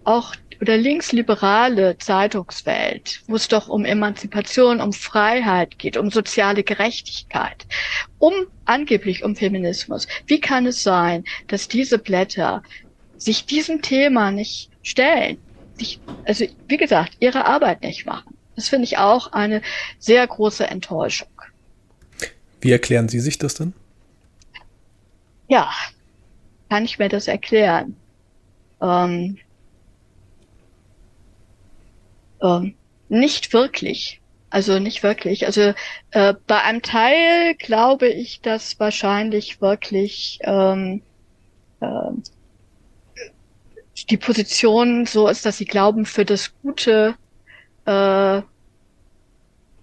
auch 0.05 0.35
oder 0.61 0.77
linksliberale 0.77 1.99
Zeitungswelt, 1.99 3.23
wo 3.27 3.37
es 3.37 3.49
doch 3.49 3.69
um 3.69 3.85
Emanzipation, 3.85 4.81
um 4.81 4.93
Freiheit 4.93 5.79
geht, 5.79 5.97
um 5.97 6.11
soziale 6.11 6.63
Gerechtigkeit, 6.63 7.67
um 8.19 8.33
angeblich 8.65 9.25
um 9.25 9.37
Feminismus. 9.37 10.07
Wie 10.27 10.41
kann 10.41 10.67
es 10.67 10.83
sein, 10.83 11.25
dass 11.49 11.69
diese 11.69 11.99
Blätter 11.99 12.63
sich 13.17 13.47
diesem 13.47 13.83
Thema 13.83 14.31
nicht 14.31 14.71
stellen? 14.83 15.39
Sich, 15.75 16.01
also 16.25 16.47
wie 16.69 16.77
gesagt, 16.77 17.17
ihre 17.21 17.47
Arbeit 17.47 17.83
nicht 17.83 18.07
machen. 18.07 18.37
Das 18.57 18.69
finde 18.69 18.85
ich 18.85 18.99
auch 18.99 19.33
eine 19.33 19.63
sehr 19.99 20.27
große 20.27 20.67
Enttäuschung. 20.67 21.29
Wie 22.61 22.71
erklären 22.71 23.09
Sie 23.09 23.21
sich 23.21 23.39
das 23.39 23.55
denn? 23.55 23.75
ja, 25.49 25.71
kann 26.69 26.85
ich 26.85 26.99
mir 26.99 27.09
das 27.09 27.29
erklären? 27.29 27.97
Ähm, 28.81 29.39
ähm, 32.43 32.75
nicht 33.09 33.53
wirklich. 33.53 34.21
Also 34.51 34.79
nicht 34.79 35.03
wirklich. 35.03 35.47
Also 35.47 35.75
äh, 36.13 36.35
bei 36.47 36.63
einem 36.63 36.83
Teil 36.83 37.55
glaube 37.57 38.09
ich, 38.09 38.41
dass 38.41 38.79
wahrscheinlich 38.79 39.61
wirklich 39.61 40.39
ähm, 40.43 41.03
äh, 41.81 41.87
die 44.11 44.17
Position 44.17 45.07
so 45.07 45.29
ist, 45.29 45.45
dass 45.45 45.59
sie 45.59 45.65
glauben, 45.65 46.07
für 46.07 46.25
das 46.25 46.53
Gute 46.63 47.17
äh, 47.85 48.43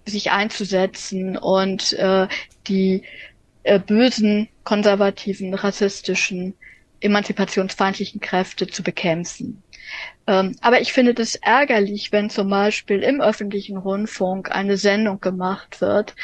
sich 0.06 0.30
einzusetzen 0.30 1.36
und 1.36 1.92
äh, 1.92 2.28
die 2.66 3.02
äh, 3.64 3.78
bösen, 3.78 4.48
konservativen, 4.64 5.54
rassistischen 5.54 6.54
emanzipationsfeindlichen 7.02 8.20
Kräfte 8.20 8.66
zu 8.66 8.82
bekämpfen. 8.82 9.62
Ähm, 10.26 10.56
aber 10.60 10.80
ich 10.80 10.92
finde 10.92 11.14
das 11.14 11.34
ärgerlich, 11.34 12.12
wenn 12.12 12.30
zum 12.30 12.48
Beispiel 12.48 13.02
im 13.02 13.20
öffentlichen 13.20 13.76
Rundfunk 13.76 14.50
eine 14.52 14.76
Sendung 14.76 15.20
gemacht 15.20 15.80
wird, 15.80 16.14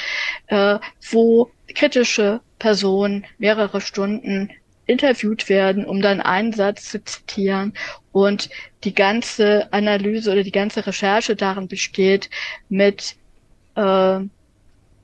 äh, 0.47 0.79
wo 1.11 1.51
kritische 1.74 2.41
Personen 2.59 3.26
mehrere 3.39 3.81
Stunden 3.81 4.51
interviewt 4.87 5.49
werden, 5.49 5.85
um 5.85 6.01
dann 6.01 6.20
einen 6.20 6.53
Satz 6.53 6.91
zu 6.91 7.05
zitieren 7.05 7.74
und 8.12 8.49
die 8.85 8.95
ganze 8.95 9.70
Analyse 9.72 10.33
oder 10.33 10.43
die 10.43 10.53
ganze 10.53 10.87
Recherche 10.87 11.37
darin 11.37 11.68
besteht, 11.68 12.31
mit 12.68 13.16
äh, 13.74 14.20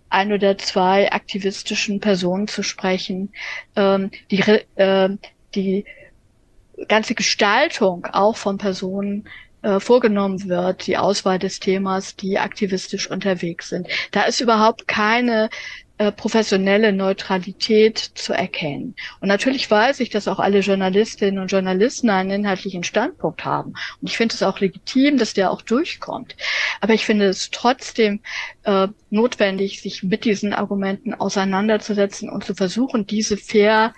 ein 0.09 0.33
oder 0.33 0.57
zwei 0.59 1.11
aktivistischen 1.13 2.01
Personen 2.01 2.49
zu 2.49 2.63
sprechen, 2.63 3.33
ähm, 3.77 4.11
die, 4.31 4.41
äh, 4.77 5.11
die 5.55 5.85
ganze 6.89 7.15
Gestaltung 7.15 8.07
auch 8.07 8.37
von 8.37 8.59
Personen 8.59 9.29
äh, 9.63 9.81
vorgenommen 9.81 10.49
wird, 10.49 10.87
die 10.87 10.97
Auswahl 10.97 11.39
des 11.39 11.61
Themas, 11.61 12.17
die 12.17 12.39
aktivistisch 12.39 13.11
unterwegs 13.11 13.69
sind. 13.69 13.89
Da 14.11 14.23
ist 14.25 14.41
überhaupt 14.41 14.87
keine 14.89 15.49
äh, 15.97 16.11
professionelle 16.11 16.93
Neutralität 16.93 17.99
zu 17.99 18.33
erkennen. 18.33 18.97
Und 19.21 19.29
natürlich 19.29 19.71
weiß 19.71 20.01
ich, 20.01 20.11
dass 20.11 20.27
auch 20.27 20.41
alle 20.41 20.59
Journalistinnen 20.59 21.39
und 21.39 21.53
Journalisten 21.53 22.11
einen 22.11 22.31
inhaltlichen 22.31 22.83
Standpunkt 22.83 23.45
haben. 23.45 23.75
Und 24.03 24.11
ich 24.11 24.17
finde 24.17 24.35
es 24.35 24.43
auch 24.43 24.59
legitim, 24.59 25.19
dass 25.19 25.35
der 25.35 25.53
auch 25.53 25.63
durchkommt. 25.63 26.37
Aber 26.81 26.95
ich 26.95 27.07
finde 27.07 27.27
es 27.27 27.51
trotzdem 27.51 28.21
äh, 28.65 28.89
notwendig, 29.11 29.83
sich 29.83 30.03
mit 30.03 30.25
diesen 30.25 30.53
Argumenten 30.53 31.15
auseinanderzusetzen 31.15 32.29
und 32.29 32.45
zu 32.45 32.55
versuchen, 32.55 33.07
diese 33.07 33.37
fair 33.37 33.95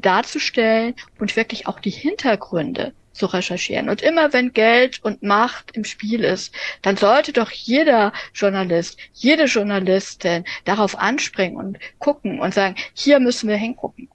darzustellen 0.00 0.94
und 1.18 1.36
wirklich 1.36 1.66
auch 1.66 1.80
die 1.80 1.90
Hintergründe 1.90 2.92
zu 3.12 3.26
recherchieren. 3.26 3.88
Und 3.88 4.00
immer 4.00 4.32
wenn 4.32 4.52
Geld 4.52 5.04
und 5.04 5.22
Macht 5.22 5.72
im 5.76 5.84
Spiel 5.84 6.24
ist, 6.24 6.54
dann 6.82 6.96
sollte 6.96 7.32
doch 7.32 7.50
jeder 7.50 8.12
Journalist, 8.32 8.98
jede 9.12 9.44
Journalistin 9.44 10.44
darauf 10.64 10.96
anspringen 10.98 11.58
und 11.58 11.78
gucken 11.98 12.40
und 12.40 12.54
sagen, 12.54 12.76
hier 12.94 13.20
müssen 13.20 13.48
wir 13.48 13.56
hingucken. 13.56 14.08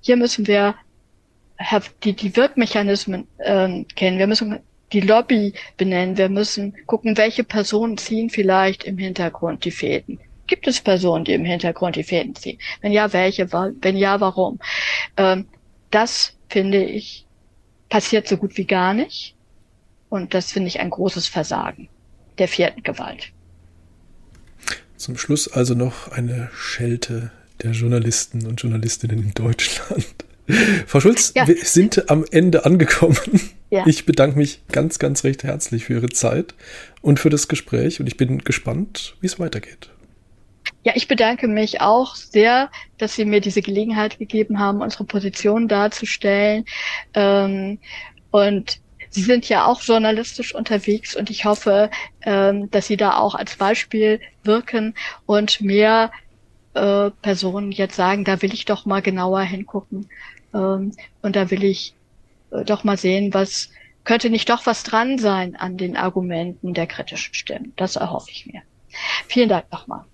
Hier 0.00 0.16
müssen 0.16 0.46
wir 0.46 0.76
die, 2.04 2.12
die 2.12 2.36
Wirkmechanismen 2.36 3.26
ähm, 3.40 3.86
kennen. 3.96 4.18
Wir 4.18 4.26
müssen 4.26 4.60
die 4.92 5.00
Lobby 5.00 5.54
benennen. 5.76 6.16
Wir 6.16 6.28
müssen 6.28 6.76
gucken, 6.86 7.16
welche 7.16 7.44
Personen 7.44 7.98
ziehen 7.98 8.30
vielleicht 8.30 8.84
im 8.84 8.98
Hintergrund 8.98 9.64
die 9.64 9.70
Fäden. 9.70 10.20
Gibt 10.46 10.66
es 10.66 10.80
Personen, 10.80 11.24
die 11.24 11.32
im 11.32 11.44
Hintergrund 11.44 11.96
die 11.96 12.04
Fäden 12.04 12.34
ziehen? 12.34 12.58
Wenn 12.80 12.92
ja, 12.92 13.12
welche? 13.12 13.52
Wenn 13.52 13.96
ja, 13.96 14.20
warum? 14.20 14.58
Ähm, 15.16 15.46
das 15.90 16.34
finde 16.48 16.84
ich 16.84 17.26
passiert 17.88 18.28
so 18.28 18.36
gut 18.36 18.56
wie 18.56 18.64
gar 18.64 18.94
nicht. 18.94 19.34
Und 20.08 20.34
das 20.34 20.52
finde 20.52 20.68
ich 20.68 20.80
ein 20.80 20.90
großes 20.90 21.26
Versagen 21.26 21.88
der 22.38 22.48
vierten 22.48 22.82
Gewalt. 22.82 23.32
Zum 24.96 25.18
Schluss 25.18 25.48
also 25.48 25.74
noch 25.74 26.12
eine 26.12 26.50
Schelte 26.54 27.30
der 27.62 27.72
Journalisten 27.72 28.46
und 28.46 28.60
Journalistinnen 28.60 29.18
in 29.18 29.32
Deutschland. 29.32 30.06
Frau 30.86 31.00
Schulz, 31.00 31.32
ja. 31.34 31.46
wir 31.48 31.56
sind 31.56 32.08
am 32.08 32.24
Ende 32.30 32.64
angekommen. 32.64 33.40
Ja. 33.68 33.84
Ich 33.86 34.06
bedanke 34.06 34.38
mich 34.38 34.62
ganz, 34.70 35.00
ganz 35.00 35.24
recht 35.24 35.42
herzlich 35.42 35.86
für 35.86 35.94
Ihre 35.94 36.08
Zeit 36.08 36.54
und 37.02 37.18
für 37.18 37.30
das 37.30 37.48
Gespräch 37.48 37.98
und 37.98 38.06
ich 38.06 38.16
bin 38.16 38.38
gespannt, 38.38 39.16
wie 39.20 39.26
es 39.26 39.40
weitergeht. 39.40 39.90
Ja, 40.86 40.92
ich 40.94 41.08
bedanke 41.08 41.48
mich 41.48 41.80
auch 41.80 42.14
sehr, 42.14 42.70
dass 42.98 43.16
Sie 43.16 43.24
mir 43.24 43.40
diese 43.40 43.60
Gelegenheit 43.60 44.20
gegeben 44.20 44.60
haben, 44.60 44.82
unsere 44.82 45.02
Position 45.02 45.66
darzustellen. 45.66 46.64
Ähm, 47.12 47.80
und 48.30 48.78
Sie 49.10 49.22
sind 49.22 49.48
ja 49.48 49.66
auch 49.66 49.82
journalistisch 49.82 50.54
unterwegs 50.54 51.16
und 51.16 51.28
ich 51.28 51.44
hoffe, 51.44 51.90
ähm, 52.22 52.70
dass 52.70 52.86
Sie 52.86 52.96
da 52.96 53.16
auch 53.16 53.34
als 53.34 53.56
Beispiel 53.56 54.20
wirken 54.44 54.94
und 55.26 55.60
mehr 55.60 56.12
äh, 56.74 57.10
Personen 57.20 57.72
jetzt 57.72 57.96
sagen, 57.96 58.24
da 58.24 58.40
will 58.40 58.54
ich 58.54 58.64
doch 58.64 58.86
mal 58.86 59.02
genauer 59.02 59.40
hingucken 59.40 60.08
ähm, 60.54 60.92
und 61.20 61.34
da 61.34 61.50
will 61.50 61.64
ich 61.64 61.96
äh, 62.52 62.64
doch 62.64 62.84
mal 62.84 62.96
sehen, 62.96 63.34
was 63.34 63.70
könnte 64.04 64.30
nicht 64.30 64.48
doch 64.50 64.66
was 64.66 64.84
dran 64.84 65.18
sein 65.18 65.56
an 65.56 65.78
den 65.78 65.96
Argumenten 65.96 66.74
der 66.74 66.86
kritischen 66.86 67.34
Stimmen. 67.34 67.72
Das 67.74 67.96
erhoffe 67.96 68.30
ich 68.30 68.46
mir. 68.46 68.62
Vielen 69.26 69.48
Dank 69.48 69.72
nochmal. 69.72 70.04